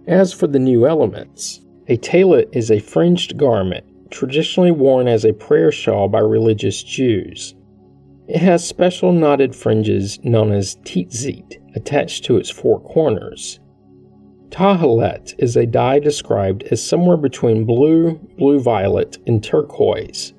As 0.08 0.32
for 0.32 0.48
the 0.48 0.58
new 0.58 0.86
elements, 0.86 1.60
a 1.86 1.96
tallit 1.96 2.48
is 2.52 2.70
a 2.70 2.80
fringed 2.80 3.36
garment 3.36 3.84
traditionally 4.10 4.72
worn 4.72 5.06
as 5.06 5.24
a 5.24 5.32
prayer 5.32 5.70
shawl 5.70 6.08
by 6.08 6.20
religious 6.20 6.82
Jews. 6.82 7.54
It 8.26 8.38
has 8.38 8.66
special 8.66 9.12
knotted 9.12 9.54
fringes 9.54 10.18
known 10.24 10.52
as 10.52 10.76
tzitzit 10.76 11.58
attached 11.76 12.24
to 12.24 12.36
its 12.36 12.50
four 12.50 12.80
corners. 12.80 13.60
Tachelet 14.50 15.34
is 15.38 15.56
a 15.56 15.66
dye 15.66 15.98
described 15.98 16.62
as 16.64 16.82
somewhere 16.82 17.18
between 17.18 17.66
blue, 17.66 18.14
blue 18.38 18.60
violet, 18.60 19.18
and 19.26 19.44
turquoise. 19.44 20.32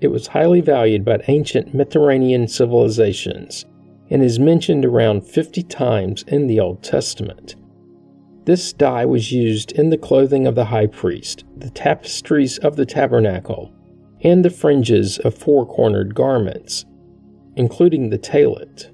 It 0.00 0.08
was 0.08 0.28
highly 0.28 0.62
valued 0.62 1.04
by 1.04 1.22
ancient 1.28 1.74
Mediterranean 1.74 2.48
civilizations 2.48 3.66
and 4.08 4.22
is 4.22 4.38
mentioned 4.40 4.84
around 4.84 5.26
50 5.26 5.62
times 5.64 6.24
in 6.28 6.46
the 6.46 6.58
Old 6.58 6.82
Testament. 6.82 7.56
This 8.46 8.72
dye 8.72 9.04
was 9.04 9.30
used 9.30 9.72
in 9.72 9.90
the 9.90 9.98
clothing 9.98 10.46
of 10.46 10.54
the 10.54 10.64
high 10.64 10.86
priest, 10.86 11.44
the 11.56 11.70
tapestries 11.70 12.56
of 12.58 12.76
the 12.76 12.86
tabernacle, 12.86 13.70
and 14.22 14.44
the 14.44 14.50
fringes 14.50 15.18
of 15.18 15.34
four 15.34 15.66
cornered 15.66 16.14
garments, 16.14 16.86
including 17.56 18.08
the 18.08 18.18
tallit. 18.18 18.90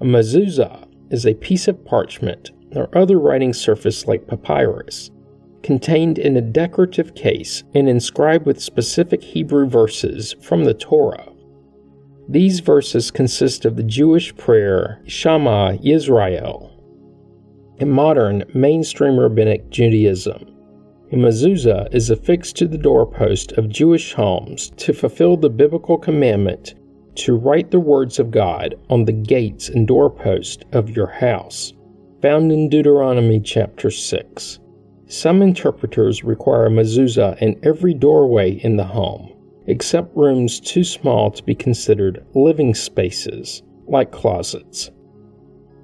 A 0.00 0.04
mezuzah 0.04 0.88
is 1.10 1.26
a 1.26 1.34
piece 1.34 1.68
of 1.68 1.84
parchment 1.84 2.50
or 2.74 2.96
other 2.96 3.18
writing 3.18 3.52
surface 3.52 4.06
like 4.06 4.26
papyrus, 4.26 5.10
contained 5.62 6.18
in 6.18 6.36
a 6.36 6.40
decorative 6.40 7.14
case 7.14 7.62
and 7.74 7.88
inscribed 7.88 8.46
with 8.46 8.62
specific 8.62 9.22
Hebrew 9.22 9.68
verses 9.68 10.34
from 10.40 10.64
the 10.64 10.74
Torah. 10.74 11.32
These 12.28 12.60
verses 12.60 13.10
consist 13.10 13.64
of 13.64 13.76
the 13.76 13.82
Jewish 13.82 14.36
prayer 14.36 15.00
Shema 15.06 15.72
Yisrael. 15.78 16.70
In 17.78 17.90
modern, 17.90 18.44
mainstream 18.54 19.18
rabbinic 19.18 19.70
Judaism, 19.70 20.44
a 21.10 21.16
mezuzah 21.16 21.88
is 21.94 22.10
affixed 22.10 22.56
to 22.56 22.68
the 22.68 22.76
doorpost 22.76 23.52
of 23.52 23.70
Jewish 23.70 24.12
homes 24.12 24.70
to 24.76 24.92
fulfill 24.92 25.38
the 25.38 25.48
biblical 25.48 25.96
commandment 25.96 26.74
to 27.14 27.34
write 27.34 27.70
the 27.70 27.80
words 27.80 28.18
of 28.18 28.30
God 28.30 28.74
on 28.90 29.04
the 29.04 29.12
gates 29.12 29.68
and 29.70 29.88
doorpost 29.88 30.64
of 30.72 30.90
your 30.90 31.06
house, 31.06 31.72
found 32.20 32.50
in 32.50 32.68
Deuteronomy 32.68 33.38
chapter 33.38 33.90
6. 33.90 34.58
Some 35.06 35.40
interpreters 35.40 36.24
require 36.24 36.66
a 36.66 36.70
mezuzah 36.70 37.38
in 37.40 37.58
every 37.62 37.94
doorway 37.94 38.52
in 38.64 38.76
the 38.76 38.84
home, 38.84 39.32
except 39.66 40.16
rooms 40.16 40.58
too 40.58 40.82
small 40.82 41.30
to 41.30 41.42
be 41.44 41.54
considered 41.54 42.26
living 42.34 42.74
spaces, 42.74 43.62
like 43.86 44.10
closets. 44.10 44.90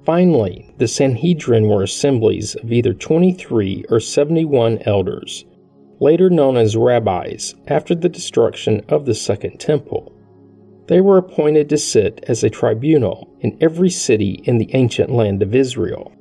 Finally, 0.03 0.75
the 0.77 0.87
Sanhedrin 0.87 1.69
were 1.69 1.83
assemblies 1.83 2.55
of 2.55 2.71
either 2.71 2.93
23 2.93 3.85
or 3.89 3.99
71 3.99 4.79
elders, 4.85 5.45
later 5.99 6.29
known 6.29 6.57
as 6.57 6.75
rabbis, 6.75 7.55
after 7.67 7.95
the 7.95 8.09
destruction 8.09 8.81
of 8.89 9.05
the 9.05 9.15
Second 9.15 9.59
Temple. 9.59 10.11
They 10.87 11.01
were 11.01 11.17
appointed 11.17 11.69
to 11.69 11.77
sit 11.77 12.23
as 12.27 12.43
a 12.43 12.49
tribunal 12.49 13.33
in 13.39 13.57
every 13.61 13.89
city 13.89 14.41
in 14.43 14.57
the 14.57 14.69
ancient 14.75 15.09
land 15.09 15.41
of 15.41 15.55
Israel. 15.55 16.11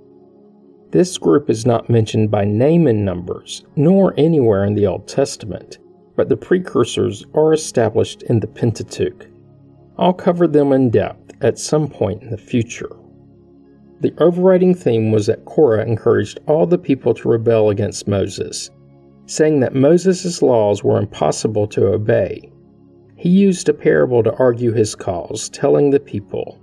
This 0.95 1.19
group 1.19 1.51
is 1.51 1.67
not 1.67 1.91
mentioned 1.91 2.31
by 2.31 2.45
name 2.45 2.87
in 2.87 3.05
Numbers, 3.05 3.65
nor 3.75 4.15
anywhere 4.17 4.65
in 4.65 4.75
the 4.75 4.87
Old 4.87 5.09
Testament, 5.09 5.79
but 6.15 6.29
the 6.29 6.37
precursors 6.37 7.27
are 7.35 7.53
established 7.53 8.23
in 8.23 8.39
the 8.39 8.47
Pentateuch. 8.47 9.27
I'll 9.99 10.13
cover 10.13 10.47
them 10.47 10.73
in 10.73 10.91
depth 10.91 11.33
at 11.41 11.59
some 11.59 11.89
point 11.89 12.23
in 12.23 12.31
the 12.31 12.39
future. 12.39 12.95
The 14.03 14.15
overriding 14.19 14.73
theme 14.73 15.11
was 15.11 15.27
that 15.27 15.45
Korah 15.47 15.85
encouraged 15.85 16.39
all 16.47 16.65
the 16.65 16.79
people 16.79 17.13
to 17.15 17.29
rebel 17.29 17.71
against 17.71 18.07
Moses, 18.07 18.71
saying 19.27 19.59
that 19.59 19.75
Moses' 19.75 20.43
laws 20.43 20.85
were 20.85 21.01
impossible 21.01 21.67
to 21.67 21.89
obey. 21.89 22.53
He 23.17 23.31
used 23.31 23.69
a 23.69 23.75
parable 23.75 24.23
to 24.23 24.37
argue 24.37 24.71
his 24.71 24.95
cause, 24.95 25.49
telling 25.49 25.91
the 25.91 25.99
people 25.99 26.61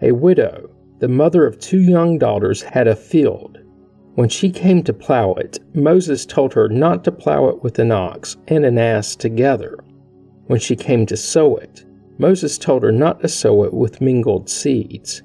A 0.00 0.12
widow, 0.12 0.70
the 0.98 1.08
mother 1.08 1.44
of 1.44 1.58
two 1.58 1.82
young 1.82 2.16
daughters, 2.16 2.62
had 2.62 2.88
a 2.88 2.96
field. 2.96 3.58
When 4.16 4.30
she 4.30 4.48
came 4.48 4.82
to 4.84 4.94
plow 4.94 5.34
it, 5.34 5.58
Moses 5.74 6.24
told 6.24 6.54
her 6.54 6.70
not 6.70 7.04
to 7.04 7.12
plow 7.12 7.48
it 7.48 7.62
with 7.62 7.78
an 7.78 7.92
ox 7.92 8.38
and 8.48 8.64
an 8.64 8.78
ass 8.78 9.14
together. 9.14 9.78
When 10.46 10.58
she 10.58 10.74
came 10.74 11.04
to 11.06 11.18
sow 11.18 11.56
it, 11.56 11.84
Moses 12.16 12.56
told 12.56 12.82
her 12.82 12.92
not 12.92 13.20
to 13.20 13.28
sow 13.28 13.64
it 13.64 13.74
with 13.74 14.00
mingled 14.00 14.48
seeds. 14.48 15.22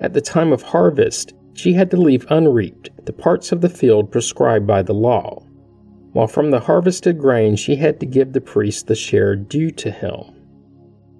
At 0.00 0.14
the 0.14 0.20
time 0.20 0.52
of 0.52 0.62
harvest, 0.62 1.32
she 1.52 1.74
had 1.74 1.92
to 1.92 1.96
leave 1.96 2.26
unreaped 2.28 2.90
the 3.06 3.12
parts 3.12 3.52
of 3.52 3.60
the 3.60 3.68
field 3.68 4.10
prescribed 4.10 4.66
by 4.66 4.82
the 4.82 4.94
law, 4.94 5.46
while 6.12 6.26
from 6.26 6.50
the 6.50 6.58
harvested 6.58 7.18
grain 7.18 7.54
she 7.54 7.76
had 7.76 8.00
to 8.00 8.06
give 8.06 8.32
the 8.32 8.40
priest 8.40 8.88
the 8.88 8.96
share 8.96 9.36
due 9.36 9.70
to 9.70 9.92
him. 9.92 10.24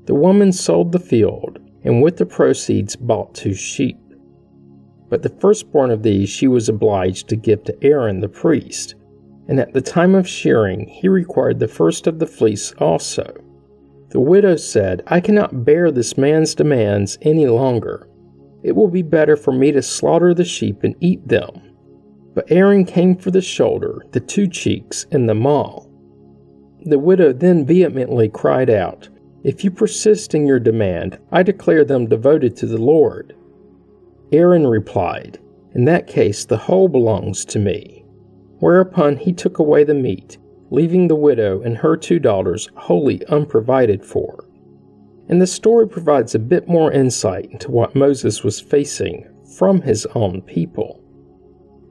The 0.06 0.16
woman 0.16 0.50
sold 0.50 0.90
the 0.90 0.98
field, 0.98 1.60
and 1.84 2.02
with 2.02 2.16
the 2.16 2.26
proceeds 2.26 2.96
bought 2.96 3.34
two 3.34 3.54
sheep. 3.54 4.03
But 5.08 5.22
the 5.22 5.28
firstborn 5.40 5.90
of 5.90 6.02
these 6.02 6.28
she 6.28 6.48
was 6.48 6.68
obliged 6.68 7.28
to 7.28 7.36
give 7.36 7.64
to 7.64 7.84
Aaron 7.84 8.20
the 8.20 8.28
priest, 8.28 8.94
and 9.48 9.60
at 9.60 9.72
the 9.72 9.80
time 9.80 10.14
of 10.14 10.28
shearing 10.28 10.86
he 10.86 11.08
required 11.08 11.58
the 11.58 11.68
first 11.68 12.06
of 12.06 12.18
the 12.18 12.26
fleece 12.26 12.72
also. 12.78 13.34
The 14.10 14.20
widow 14.20 14.56
said, 14.56 15.02
I 15.06 15.20
cannot 15.20 15.64
bear 15.64 15.90
this 15.90 16.16
man's 16.16 16.54
demands 16.54 17.18
any 17.22 17.46
longer 17.46 18.08
it 18.64 18.74
will 18.74 18.88
be 18.88 19.02
better 19.02 19.36
for 19.36 19.52
me 19.52 19.70
to 19.72 19.82
slaughter 19.82 20.32
the 20.32 20.44
sheep 20.44 20.82
and 20.82 20.96
eat 20.98 21.28
them. 21.28 21.60
But 22.34 22.50
Aaron 22.50 22.86
came 22.86 23.14
for 23.14 23.30
the 23.30 23.42
shoulder, 23.42 24.06
the 24.12 24.20
two 24.20 24.48
cheeks, 24.48 25.06
and 25.12 25.28
the 25.28 25.34
maw. 25.34 25.84
The 26.86 26.98
widow 26.98 27.32
then 27.32 27.66
vehemently 27.66 28.30
cried 28.30 28.70
out, 28.70 29.10
If 29.44 29.64
you 29.64 29.70
persist 29.70 30.34
in 30.34 30.46
your 30.46 30.58
demand, 30.58 31.18
I 31.30 31.42
declare 31.42 31.84
them 31.84 32.08
devoted 32.08 32.56
to 32.56 32.66
the 32.66 32.80
Lord. 32.80 33.36
Aaron 34.34 34.66
replied, 34.66 35.38
In 35.74 35.84
that 35.86 36.06
case, 36.06 36.44
the 36.44 36.56
whole 36.56 36.88
belongs 36.88 37.44
to 37.46 37.58
me. 37.58 38.04
Whereupon 38.58 39.16
he 39.16 39.32
took 39.32 39.58
away 39.58 39.84
the 39.84 39.94
meat, 39.94 40.38
leaving 40.70 41.08
the 41.08 41.16
widow 41.16 41.62
and 41.62 41.76
her 41.78 41.96
two 41.96 42.18
daughters 42.18 42.68
wholly 42.74 43.24
unprovided 43.26 44.04
for 44.04 44.44
and 45.28 45.40
the 45.40 45.46
story 45.46 45.88
provides 45.88 46.34
a 46.34 46.38
bit 46.38 46.68
more 46.68 46.92
insight 46.92 47.50
into 47.50 47.70
what 47.70 47.94
Moses 47.94 48.44
was 48.44 48.60
facing 48.60 49.26
from 49.56 49.80
his 49.80 50.06
own 50.14 50.42
people. 50.42 51.00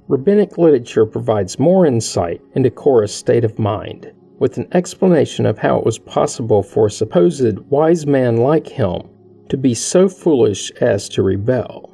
Rabbinic 0.07 0.57
literature 0.57 1.05
provides 1.05 1.57
more 1.57 1.85
insight 1.85 2.41
into 2.53 2.69
Korah's 2.69 3.13
state 3.13 3.43
of 3.43 3.57
mind, 3.57 4.11
with 4.37 4.57
an 4.57 4.67
explanation 4.73 5.45
of 5.45 5.57
how 5.57 5.77
it 5.79 5.85
was 5.85 5.97
possible 5.97 6.61
for 6.61 6.87
a 6.87 6.91
supposed 6.91 7.57
wise 7.69 8.05
man 8.05 8.37
like 8.37 8.67
him 8.67 9.01
to 9.49 9.57
be 9.57 9.73
so 9.73 10.09
foolish 10.09 10.71
as 10.81 11.07
to 11.09 11.23
rebel. 11.23 11.92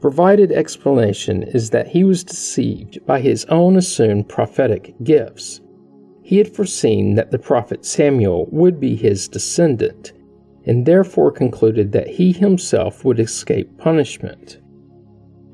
Provided 0.00 0.52
explanation 0.52 1.42
is 1.42 1.70
that 1.70 1.88
he 1.88 2.04
was 2.04 2.22
deceived 2.22 3.04
by 3.04 3.20
his 3.20 3.44
own 3.46 3.76
assumed 3.76 4.28
prophetic 4.28 4.94
gifts. 5.02 5.60
He 6.22 6.38
had 6.38 6.54
foreseen 6.54 7.14
that 7.16 7.32
the 7.32 7.38
prophet 7.38 7.84
Samuel 7.84 8.46
would 8.52 8.78
be 8.78 8.94
his 8.94 9.26
descendant 9.26 10.12
and 10.66 10.84
therefore 10.84 11.32
concluded 11.32 11.90
that 11.92 12.06
he 12.06 12.30
himself 12.30 13.04
would 13.04 13.18
escape 13.18 13.78
punishment. 13.78 14.58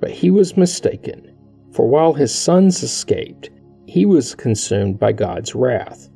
But 0.00 0.11
he 0.11 0.30
was 0.30 0.57
mistaken, 0.57 1.33
for 1.72 1.87
while 1.87 2.12
his 2.12 2.35
sons 2.35 2.83
escaped, 2.83 3.50
he 3.87 4.04
was 4.04 4.35
consumed 4.35 4.98
by 4.98 5.12
God's 5.12 5.54
wrath. 5.54 6.11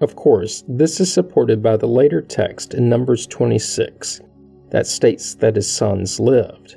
Of 0.00 0.16
course, 0.16 0.64
this 0.68 1.00
is 1.00 1.12
supported 1.12 1.62
by 1.62 1.76
the 1.76 1.86
later 1.86 2.20
text 2.20 2.74
in 2.74 2.88
Numbers 2.88 3.26
26 3.26 4.20
that 4.70 4.86
states 4.86 5.34
that 5.36 5.56
his 5.56 5.70
sons 5.70 6.18
lived. 6.18 6.76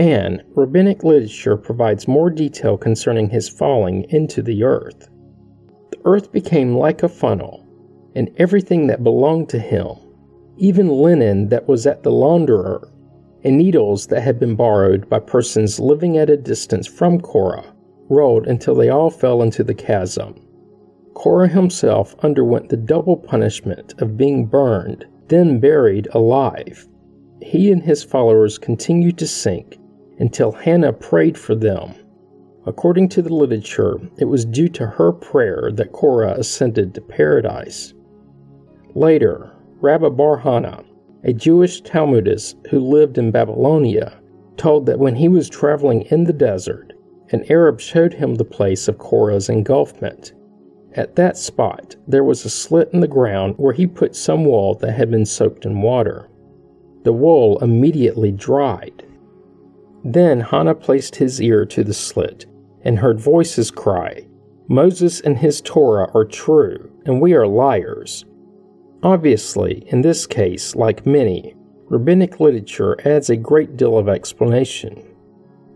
And 0.00 0.42
rabbinic 0.54 1.04
literature 1.04 1.58
provides 1.58 2.08
more 2.08 2.30
detail 2.30 2.78
concerning 2.78 3.28
his 3.28 3.50
falling 3.50 4.06
into 4.08 4.40
the 4.40 4.64
earth. 4.64 5.10
The 5.90 5.98
earth 6.06 6.32
became 6.32 6.74
like 6.74 7.02
a 7.02 7.08
funnel, 7.08 7.66
and 8.16 8.30
everything 8.38 8.86
that 8.86 9.04
belonged 9.04 9.50
to 9.50 9.58
him 9.58 9.96
even 10.56 10.88
linen 10.88 11.48
that 11.48 11.68
was 11.68 11.86
at 11.86 12.02
the 12.02 12.10
launderer, 12.10 12.88
and 13.44 13.58
needles 13.58 14.06
that 14.06 14.22
had 14.22 14.40
been 14.40 14.54
borrowed 14.54 15.06
by 15.10 15.18
persons 15.18 15.78
living 15.78 16.16
at 16.16 16.30
a 16.30 16.36
distance 16.36 16.86
from 16.86 17.20
Korah, 17.20 17.74
rolled 18.08 18.46
until 18.46 18.74
they 18.74 18.88
all 18.88 19.10
fell 19.10 19.42
into 19.42 19.62
the 19.62 19.74
chasm. 19.74 20.34
Korah 21.12 21.48
himself 21.48 22.14
underwent 22.22 22.70
the 22.70 22.76
double 22.78 23.18
punishment 23.18 23.94
of 23.98 24.16
being 24.16 24.46
burned, 24.46 25.06
then 25.28 25.60
buried 25.60 26.08
alive. 26.12 26.86
He 27.42 27.70
and 27.70 27.82
his 27.82 28.02
followers 28.02 28.56
continued 28.56 29.18
to 29.18 29.26
sink 29.26 29.76
until 30.20 30.52
Hannah 30.52 30.92
prayed 30.92 31.36
for 31.36 31.54
them. 31.54 31.94
According 32.66 33.08
to 33.10 33.22
the 33.22 33.34
literature, 33.34 33.98
it 34.18 34.26
was 34.26 34.44
due 34.44 34.68
to 34.68 34.86
her 34.86 35.12
prayer 35.12 35.70
that 35.74 35.92
Korah 35.92 36.34
ascended 36.38 36.94
to 36.94 37.00
paradise. 37.00 37.94
Later, 38.94 39.50
Rabbi 39.80 40.10
Bar 40.10 40.36
Hana, 40.36 40.84
a 41.24 41.32
Jewish 41.32 41.80
Talmudist 41.80 42.56
who 42.70 42.80
lived 42.80 43.16
in 43.16 43.30
Babylonia, 43.30 44.20
told 44.56 44.84
that 44.86 44.98
when 44.98 45.16
he 45.16 45.28
was 45.28 45.48
traveling 45.48 46.02
in 46.02 46.24
the 46.24 46.34
desert, 46.34 46.92
an 47.30 47.44
Arab 47.50 47.80
showed 47.80 48.12
him 48.12 48.34
the 48.34 48.44
place 48.44 48.88
of 48.88 48.98
Korah's 48.98 49.48
engulfment. 49.48 50.34
At 50.94 51.16
that 51.16 51.38
spot, 51.38 51.96
there 52.06 52.24
was 52.24 52.44
a 52.44 52.50
slit 52.50 52.90
in 52.92 53.00
the 53.00 53.08
ground 53.08 53.54
where 53.56 53.72
he 53.72 53.86
put 53.86 54.14
some 54.14 54.44
wool 54.44 54.74
that 54.76 54.92
had 54.92 55.10
been 55.10 55.24
soaked 55.24 55.64
in 55.64 55.80
water. 55.80 56.28
The 57.04 57.12
wool 57.12 57.58
immediately 57.60 58.32
dried. 58.32 59.06
Then 60.04 60.40
Hana 60.40 60.74
placed 60.74 61.16
his 61.16 61.40
ear 61.40 61.66
to 61.66 61.84
the 61.84 61.94
slit 61.94 62.46
and 62.82 62.98
heard 62.98 63.20
voices 63.20 63.70
cry, 63.70 64.26
Moses 64.68 65.20
and 65.20 65.36
his 65.36 65.60
Torah 65.60 66.08
are 66.14 66.24
true, 66.24 66.90
and 67.04 67.20
we 67.20 67.34
are 67.34 67.46
liars. 67.46 68.24
Obviously, 69.02 69.84
in 69.88 70.02
this 70.02 70.26
case, 70.26 70.76
like 70.76 71.04
many, 71.04 71.54
rabbinic 71.86 72.38
literature 72.38 72.96
adds 73.04 73.30
a 73.30 73.36
great 73.36 73.76
deal 73.76 73.98
of 73.98 74.08
explanation. 74.08 75.02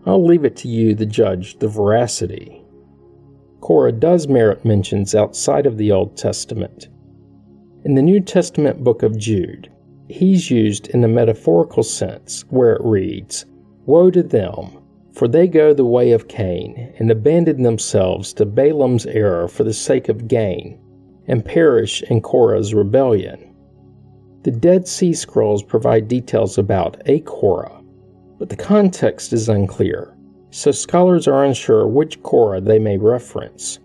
I'll 0.05 0.25
leave 0.25 0.45
it 0.45 0.55
to 0.57 0.69
you 0.69 0.95
to 0.95 1.05
judge 1.05 1.59
the 1.59 1.67
veracity. 1.67 2.63
Korah 3.59 3.91
does 3.91 4.27
merit 4.27 4.63
mentions 4.63 5.13
outside 5.13 5.65
of 5.65 5.77
the 5.77 5.91
Old 5.91 6.15
Testament. 6.15 6.87
In 7.83 7.95
the 7.95 8.01
New 8.01 8.21
Testament 8.21 8.83
book 8.83 9.03
of 9.03 9.17
Jude, 9.17 9.71
he's 10.07 10.49
used 10.49 10.87
in 10.89 11.03
a 11.03 11.07
metaphorical 11.07 11.83
sense 11.83 12.45
where 12.49 12.73
it 12.73 12.81
reads, 12.83 13.45
Woe 13.85 14.09
to 14.11 14.23
them, 14.23 14.79
For 15.11 15.27
they 15.27 15.47
go 15.47 15.73
the 15.73 15.85
way 15.85 16.11
of 16.11 16.27
Cain, 16.27 16.93
and 16.99 17.09
abandon 17.09 17.63
themselves 17.63 18.33
to 18.33 18.45
Balaam's 18.45 19.05
error 19.05 19.47
for 19.47 19.63
the 19.63 19.73
sake 19.73 20.09
of 20.09 20.27
gain, 20.27 20.77
and 21.27 21.45
perish 21.45 22.03
in 22.03 22.21
Korah's 22.21 22.73
rebellion. 22.73 23.53
The 24.43 24.51
Dead 24.51 24.87
Sea 24.87 25.13
Scrolls 25.13 25.63
provide 25.63 26.07
details 26.07 26.57
about 26.57 27.01
a 27.05 27.21
Korah, 27.21 27.81
but 28.37 28.49
the 28.49 28.55
context 28.55 29.33
is 29.33 29.49
unclear, 29.49 30.15
so 30.51 30.71
scholars 30.71 31.27
are 31.27 31.45
unsure 31.45 31.87
which 31.87 32.21
Korah 32.21 32.61
they 32.61 32.77
may 32.77 32.97
reference. 32.97 33.79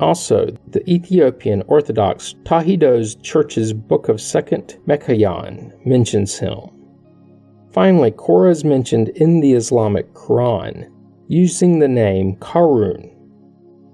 Also, 0.00 0.54
the 0.68 0.88
Ethiopian 0.88 1.62
Orthodox 1.66 2.34
Tewahedo 2.44 3.20
Church's 3.22 3.72
Book 3.72 4.08
of 4.08 4.20
Second 4.20 4.78
Meqabyan 4.86 5.72
mentions 5.84 6.38
him. 6.38 6.77
Finally, 7.78 8.10
Korah 8.10 8.50
is 8.50 8.64
mentioned 8.64 9.10
in 9.10 9.38
the 9.38 9.52
Islamic 9.52 10.12
Quran, 10.12 10.90
using 11.28 11.78
the 11.78 11.86
name 11.86 12.34
Karun. 12.40 13.08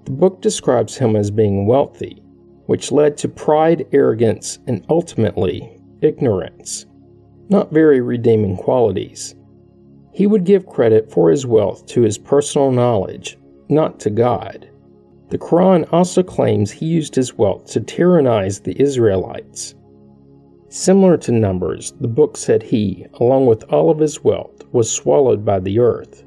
The 0.05 0.11
book 0.11 0.41
describes 0.41 0.97
him 0.97 1.15
as 1.15 1.29
being 1.29 1.67
wealthy, 1.67 2.23
which 2.65 2.91
led 2.91 3.15
to 3.17 3.27
pride, 3.29 3.85
arrogance, 3.91 4.57
and 4.65 4.83
ultimately 4.89 5.79
ignorance. 6.01 6.87
Not 7.49 7.71
very 7.71 8.01
redeeming 8.01 8.57
qualities. 8.57 9.35
He 10.11 10.25
would 10.25 10.45
give 10.45 10.65
credit 10.65 11.11
for 11.11 11.29
his 11.29 11.45
wealth 11.45 11.85
to 11.89 12.01
his 12.01 12.17
personal 12.17 12.71
knowledge, 12.71 13.37
not 13.69 13.99
to 13.99 14.09
God. 14.09 14.67
The 15.29 15.37
Quran 15.37 15.87
also 15.93 16.23
claims 16.23 16.71
he 16.71 16.87
used 16.87 17.13
his 17.13 17.37
wealth 17.37 17.67
to 17.67 17.81
tyrannize 17.81 18.61
the 18.61 18.81
Israelites. 18.81 19.75
Similar 20.69 21.17
to 21.17 21.31
Numbers, 21.31 21.93
the 22.01 22.07
book 22.07 22.35
said 22.35 22.63
he, 22.63 23.05
along 23.19 23.45
with 23.45 23.63
all 23.71 23.89
of 23.89 23.99
his 23.99 24.23
wealth, 24.23 24.63
was 24.71 24.91
swallowed 24.91 25.45
by 25.45 25.59
the 25.59 25.79
earth. 25.79 26.25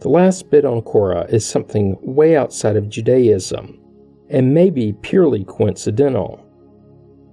The 0.00 0.08
last 0.08 0.50
bit 0.50 0.64
on 0.64 0.82
Korah 0.82 1.26
is 1.30 1.46
something 1.46 1.96
way 2.02 2.36
outside 2.36 2.76
of 2.76 2.88
Judaism, 2.88 3.80
and 4.28 4.52
maybe 4.52 4.92
purely 4.92 5.44
coincidental. 5.44 6.44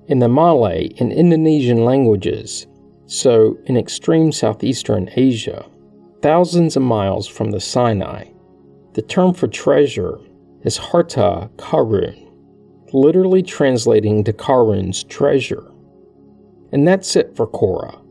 In 0.08 0.19
the 0.19 0.30
Malay 0.30 0.89
and 0.99 1.12
Indonesian 1.12 1.84
languages, 1.84 2.67
so 3.06 3.58
in 3.65 3.76
extreme 3.76 4.32
southeastern 4.32 5.10
Asia, 5.15 5.65
thousands 6.21 6.78
of 6.78 6.84
miles 6.84 7.28
from 7.28 7.52
the 7.52 7.60
Sinai, 7.60 8.26
the 8.93 9.02
term 9.02 9.34
for 9.34 9.47
treasure 9.47 10.19
is 10.62 10.78
Harta 10.78 11.49
Karun, 11.58 12.32
literally 12.93 13.43
translating 13.43 14.23
to 14.23 14.32
Karun's 14.32 15.04
treasure. 15.04 15.72
And 16.73 16.88
that's 16.88 17.15
it 17.15 17.36
for 17.36 17.45
Korah. 17.45 18.01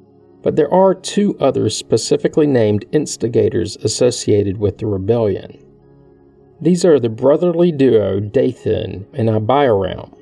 But 0.42 0.56
there 0.56 0.72
are 0.72 0.94
two 0.94 1.36
other 1.40 1.68
specifically 1.68 2.46
named 2.46 2.84
instigators 2.92 3.76
associated 3.76 4.56
with 4.56 4.78
the 4.78 4.86
rebellion. 4.86 5.58
These 6.60 6.84
are 6.84 7.00
the 7.00 7.08
brotherly 7.08 7.72
duo 7.72 8.20
Dathan 8.20 9.04
and 9.12 9.28
Abiram. 9.28 10.14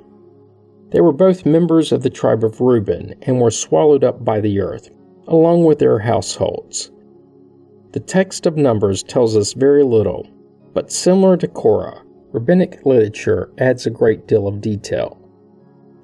They 0.90 1.03
were 1.03 1.12
both 1.12 1.44
members 1.44 1.92
of 1.92 2.03
the 2.03 2.09
tribe 2.09 2.42
of 2.42 2.62
Reuben 2.62 3.14
and 3.22 3.40
were 3.40 3.50
swallowed 3.50 4.05
up 4.05 4.24
by 4.24 4.40
the 4.40 4.59
earth, 4.59 4.88
along 5.29 5.64
with 5.64 5.79
their 5.79 5.98
households. 5.98 6.90
The 7.92 8.00
text 8.00 8.46
of 8.46 8.57
Numbers 8.57 9.03
tells 9.03 9.37
us 9.37 9.53
very 9.53 9.85
little, 9.85 10.26
but 10.72 10.90
similar 10.90 11.37
to 11.37 11.46
Korah, 11.46 12.03
rabbinic 12.33 12.87
literature 12.87 13.53
adds 13.59 13.85
a 13.85 13.90
great 13.90 14.26
deal 14.26 14.48
of 14.48 14.62
detail. 14.62 15.19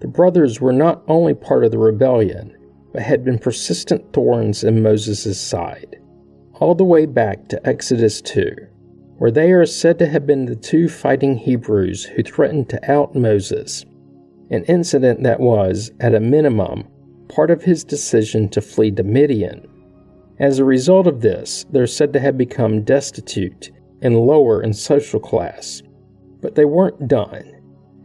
The 0.06 0.12
brothers 0.12 0.60
were 0.60 0.72
not 0.72 1.02
only 1.08 1.34
part 1.34 1.64
of 1.64 1.72
the 1.72 1.78
rebellion, 1.78 2.56
but 2.92 3.02
had 3.02 3.24
been 3.24 3.40
persistent 3.40 4.12
thorns 4.12 4.62
in 4.62 4.80
Moses' 4.80 5.40
side, 5.40 6.00
all 6.60 6.76
the 6.76 6.84
way 6.84 7.06
back 7.06 7.48
to 7.48 7.68
Exodus 7.68 8.20
2, 8.20 8.54
where 9.18 9.32
they 9.32 9.50
are 9.50 9.66
said 9.66 9.98
to 9.98 10.06
have 10.06 10.24
been 10.24 10.46
the 10.46 10.54
two 10.54 10.88
fighting 10.88 11.36
Hebrews 11.36 12.04
who 12.04 12.22
threatened 12.22 12.68
to 12.68 12.88
out 12.88 13.16
Moses, 13.16 13.84
an 14.48 14.62
incident 14.66 15.24
that 15.24 15.40
was, 15.40 15.90
at 15.98 16.14
a 16.14 16.20
minimum, 16.20 16.84
part 17.26 17.50
of 17.50 17.64
his 17.64 17.82
decision 17.82 18.48
to 18.50 18.60
flee 18.60 18.92
to 18.92 19.02
Midian. 19.02 19.66
As 20.38 20.60
a 20.60 20.64
result 20.64 21.08
of 21.08 21.20
this, 21.20 21.66
they're 21.70 21.88
said 21.88 22.12
to 22.12 22.20
have 22.20 22.38
become 22.38 22.84
destitute 22.84 23.72
and 24.02 24.16
lower 24.16 24.62
in 24.62 24.72
social 24.72 25.18
class, 25.18 25.82
but 26.40 26.54
they 26.54 26.64
weren't 26.64 27.08
done. 27.08 27.55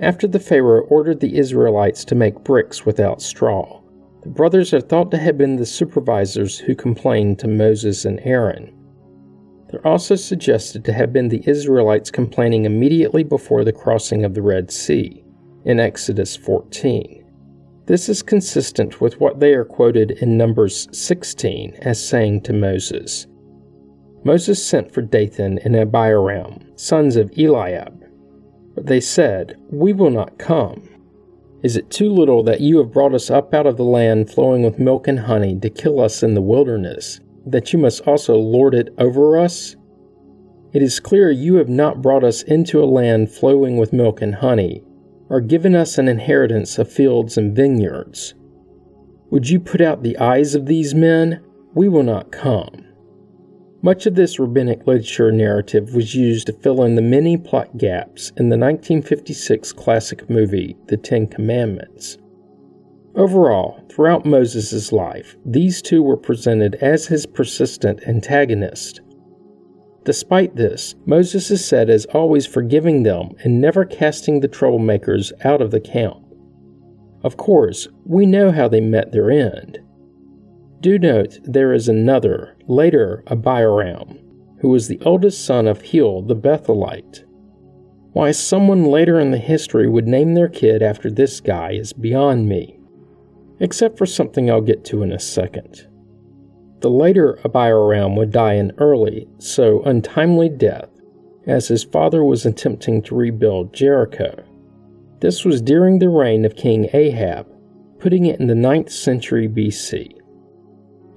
After 0.01 0.27
the 0.27 0.39
Pharaoh 0.39 0.85
ordered 0.85 1.19
the 1.19 1.37
Israelites 1.37 2.03
to 2.05 2.15
make 2.15 2.43
bricks 2.43 2.87
without 2.87 3.21
straw, 3.21 3.81
the 4.23 4.29
brothers 4.29 4.73
are 4.73 4.81
thought 4.81 5.11
to 5.11 5.17
have 5.19 5.37
been 5.37 5.57
the 5.57 5.65
supervisors 5.65 6.57
who 6.57 6.73
complained 6.73 7.37
to 7.39 7.47
Moses 7.47 8.03
and 8.03 8.19
Aaron. 8.23 8.73
They're 9.69 9.85
also 9.85 10.15
suggested 10.15 10.83
to 10.85 10.93
have 10.93 11.13
been 11.13 11.27
the 11.27 11.47
Israelites 11.47 12.09
complaining 12.09 12.65
immediately 12.65 13.23
before 13.23 13.63
the 13.63 13.71
crossing 13.71 14.25
of 14.25 14.33
the 14.33 14.41
Red 14.41 14.71
Sea 14.71 15.23
in 15.65 15.79
Exodus 15.79 16.35
14. 16.35 17.23
This 17.85 18.09
is 18.09 18.23
consistent 18.23 19.01
with 19.01 19.19
what 19.19 19.39
they 19.39 19.53
are 19.53 19.65
quoted 19.65 20.11
in 20.11 20.35
Numbers 20.35 20.87
16 20.97 21.75
as 21.83 22.03
saying 22.03 22.41
to 22.41 22.53
Moses. 22.53 23.27
Moses 24.23 24.63
sent 24.63 24.91
for 24.91 25.03
Dathan 25.03 25.59
and 25.59 25.75
Abiram, 25.75 26.59
sons 26.75 27.17
of 27.17 27.31
Eliab, 27.37 28.00
but 28.75 28.85
they 28.85 28.99
said, 28.99 29.57
We 29.69 29.93
will 29.93 30.09
not 30.09 30.37
come. 30.37 30.87
Is 31.63 31.77
it 31.77 31.91
too 31.91 32.11
little 32.11 32.43
that 32.43 32.61
you 32.61 32.77
have 32.79 32.91
brought 32.91 33.13
us 33.13 33.29
up 33.29 33.53
out 33.53 33.67
of 33.67 33.77
the 33.77 33.83
land 33.83 34.31
flowing 34.31 34.63
with 34.63 34.79
milk 34.79 35.07
and 35.07 35.19
honey 35.19 35.59
to 35.59 35.69
kill 35.69 35.99
us 35.99 36.23
in 36.23 36.33
the 36.33 36.41
wilderness, 36.41 37.19
that 37.45 37.71
you 37.71 37.79
must 37.79 38.01
also 38.07 38.35
lord 38.35 38.73
it 38.73 38.93
over 38.97 39.37
us? 39.37 39.75
It 40.73 40.81
is 40.81 40.99
clear 40.99 41.29
you 41.29 41.55
have 41.55 41.69
not 41.69 42.01
brought 42.01 42.23
us 42.23 42.41
into 42.43 42.81
a 42.81 42.85
land 42.85 43.31
flowing 43.31 43.77
with 43.77 43.93
milk 43.93 44.21
and 44.21 44.35
honey, 44.35 44.83
or 45.29 45.41
given 45.41 45.75
us 45.75 45.97
an 45.97 46.07
inheritance 46.07 46.79
of 46.79 46.91
fields 46.91 47.37
and 47.37 47.55
vineyards. 47.55 48.33
Would 49.29 49.49
you 49.49 49.59
put 49.59 49.81
out 49.81 50.01
the 50.01 50.17
eyes 50.17 50.55
of 50.55 50.65
these 50.65 50.95
men? 50.95 51.43
We 51.73 51.87
will 51.87 52.03
not 52.03 52.31
come. 52.31 52.85
Much 53.83 54.05
of 54.05 54.13
this 54.13 54.37
rabbinic 54.37 54.85
literature 54.85 55.31
narrative 55.31 55.95
was 55.95 56.13
used 56.13 56.45
to 56.45 56.53
fill 56.53 56.83
in 56.83 56.93
the 56.93 57.01
many 57.01 57.35
plot 57.35 57.77
gaps 57.79 58.29
in 58.37 58.49
the 58.49 58.57
1956 58.57 59.73
classic 59.73 60.29
movie, 60.29 60.77
The 60.85 60.97
Ten 60.97 61.25
Commandments. 61.25 62.19
Overall, 63.15 63.83
throughout 63.89 64.23
Moses' 64.23 64.91
life, 64.91 65.35
these 65.43 65.81
two 65.81 66.03
were 66.03 66.15
presented 66.15 66.75
as 66.75 67.07
his 67.07 67.25
persistent 67.25 68.03
antagonists. 68.07 68.99
Despite 70.05 70.55
this, 70.55 70.93
Moses 71.07 71.49
is 71.49 71.65
said 71.65 71.89
as 71.89 72.05
always 72.05 72.45
forgiving 72.45 73.01
them 73.01 73.31
and 73.43 73.59
never 73.59 73.83
casting 73.83 74.39
the 74.39 74.47
troublemakers 74.47 75.31
out 75.43 75.61
of 75.61 75.71
the 75.71 75.81
camp. 75.81 76.23
Of 77.23 77.37
course, 77.37 77.87
we 78.05 78.27
know 78.27 78.51
how 78.51 78.67
they 78.67 78.81
met 78.81 79.11
their 79.11 79.31
end. 79.31 79.79
Do 80.81 80.97
note 80.97 81.37
there 81.43 81.73
is 81.73 81.87
another, 81.87 82.55
later 82.67 83.23
Abiram, 83.27 84.17
who 84.61 84.69
was 84.69 84.87
the 84.87 84.99
oldest 85.01 85.45
son 85.45 85.67
of 85.67 85.83
Hiel 85.83 86.27
the 86.27 86.35
Bethelite. 86.35 87.23
Why 88.13 88.31
someone 88.31 88.85
later 88.85 89.19
in 89.19 89.29
the 89.29 89.37
history 89.37 89.87
would 89.87 90.07
name 90.07 90.33
their 90.33 90.49
kid 90.49 90.81
after 90.81 91.11
this 91.11 91.39
guy 91.39 91.73
is 91.73 91.93
beyond 91.93 92.49
me, 92.49 92.79
except 93.59 93.99
for 93.99 94.07
something 94.07 94.49
I'll 94.49 94.59
get 94.59 94.83
to 94.85 95.03
in 95.03 95.11
a 95.11 95.19
second. 95.19 95.87
The 96.79 96.89
later 96.89 97.37
Abiram 97.45 98.15
would 98.15 98.31
die 98.31 98.53
an 98.53 98.71
early, 98.79 99.27
so 99.37 99.83
untimely 99.83 100.49
death, 100.49 100.89
as 101.45 101.67
his 101.67 101.83
father 101.83 102.23
was 102.23 102.43
attempting 102.43 103.03
to 103.03 103.13
rebuild 103.13 103.71
Jericho. 103.71 104.43
This 105.19 105.45
was 105.45 105.61
during 105.61 105.99
the 105.99 106.09
reign 106.09 106.43
of 106.43 106.55
King 106.55 106.89
Ahab, 106.91 107.45
putting 107.99 108.25
it 108.25 108.39
in 108.39 108.47
the 108.47 108.55
9th 108.55 108.89
century 108.89 109.47
BC 109.47 110.20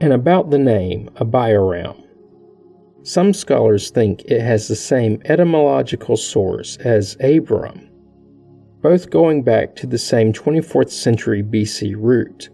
and 0.05 0.13
about 0.13 0.51
the 0.51 0.59
name 0.59 1.09
Abiram. 1.19 1.97
Some 3.05 3.33
scholars 3.33 3.91
think 3.91 4.23
it 4.27 4.43
has 4.43 4.69
the 4.69 4.77
same 4.77 5.23
etymological 5.25 6.19
source 6.19 6.77
as 6.77 7.17
Abram, 7.21 7.89
both 8.83 9.09
going 9.09 9.43
back 9.43 9.75
to 9.77 9.87
the 9.87 9.97
same 9.97 10.31
24th 10.31 10.91
century 10.91 11.43
BC 11.43 11.95
root, 11.97 12.51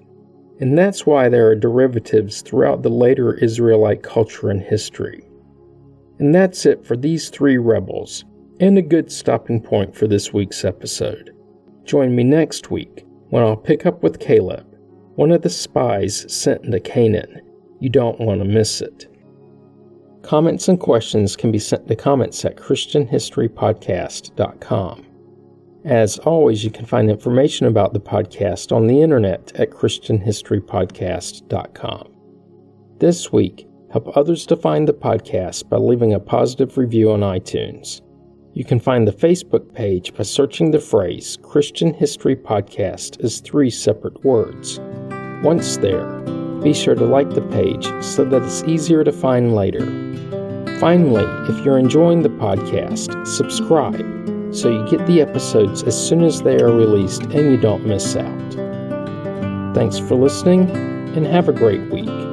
and 0.61 0.79
that's 0.79 1.05
why 1.05 1.29
there 1.29 1.49
are 1.49 1.57
derivatives 1.57 2.41
throughout 2.41 2.85
the 2.85 2.89
later 2.89 3.35
Israelite 3.35 4.05
culture 4.05 4.51
and 4.51 4.63
history. 4.63 5.29
And 6.21 6.33
that's 6.33 6.65
it 6.67 6.87
for 6.87 6.97
these 6.97 7.31
three 7.31 7.59
rebels, 7.59 8.25
and 8.61 8.79
a 8.79 8.83
good 8.83 9.11
stopping 9.11 9.61
point 9.61 9.97
for 9.97 10.07
this 10.07 10.33
week's 10.33 10.65
episode. 10.65 11.35
Join 11.83 12.15
me 12.15 12.23
next 12.23 12.71
week 12.71 13.05
when 13.31 13.43
I'll 13.43 13.57
pick 13.57 13.87
up 13.87 14.05
with 14.05 14.21
Caleb 14.21 14.70
one 15.21 15.31
of 15.31 15.43
the 15.43 15.51
spies 15.51 16.25
sent 16.33 16.65
into 16.65 16.81
Canaan. 16.81 17.43
You 17.79 17.91
don't 17.91 18.19
want 18.19 18.41
to 18.41 18.47
miss 18.47 18.81
it. 18.81 19.07
Comments 20.23 20.67
and 20.67 20.81
questions 20.81 21.37
can 21.37 21.53
be 21.53 21.59
sent 21.59 21.87
to 21.89 21.95
comments 21.95 22.43
at 22.47 22.57
ChristianHistoryPodcast.com. 22.57 25.07
As 25.85 26.19
always, 26.21 26.65
you 26.65 26.71
can 26.71 26.87
find 26.87 27.11
information 27.11 27.67
about 27.67 27.93
the 27.93 28.01
podcast 28.01 28.75
on 28.75 28.87
the 28.87 29.03
internet 29.03 29.53
at 29.57 29.71
ChristianHistoryPodcast.com. 29.71 32.09
This 32.99 33.31
week, 33.31 33.67
Help 33.91 34.17
others 34.17 34.47
to 34.47 34.57
find 34.57 34.87
the 34.87 34.93
podcast 34.93 35.69
by 35.69 35.77
leaving 35.77 36.15
a 36.15 36.21
positive 36.21 36.79
review 36.79 37.11
on 37.11 37.21
iTunes. 37.21 38.01
You 38.55 38.65
can 38.65 38.79
find 38.79 39.07
the 39.07 39.13
Facebook 39.13 39.75
page 39.75 40.15
by 40.15 40.23
searching 40.23 40.71
the 40.71 40.79
phrase 40.79 41.37
Christian 41.43 41.93
History 41.93 42.37
Podcast 42.37 43.23
as 43.25 43.41
three 43.41 43.71
separate 43.71 44.25
words. 44.25 44.81
Once 45.42 45.79
there, 45.79 46.07
be 46.62 46.74
sure 46.74 46.94
to 46.94 47.05
like 47.05 47.31
the 47.31 47.40
page 47.40 47.87
so 48.05 48.24
that 48.24 48.42
it's 48.42 48.62
easier 48.64 49.03
to 49.03 49.11
find 49.11 49.55
later. 49.55 49.87
Finally, 50.79 51.24
if 51.48 51.64
you're 51.64 51.79
enjoying 51.79 52.22
the 52.22 52.29
podcast, 52.29 53.26
subscribe 53.26 54.05
so 54.55 54.68
you 54.68 54.87
get 54.90 55.07
the 55.07 55.20
episodes 55.20 55.83
as 55.85 55.96
soon 56.09 56.22
as 56.22 56.42
they 56.42 56.61
are 56.61 56.72
released 56.72 57.22
and 57.22 57.50
you 57.50 57.57
don't 57.57 57.87
miss 57.87 58.16
out. 58.16 58.55
Thanks 59.74 59.98
for 59.98 60.14
listening 60.14 60.68
and 61.16 61.26
have 61.26 61.48
a 61.48 61.53
great 61.53 61.90
week. 61.90 62.30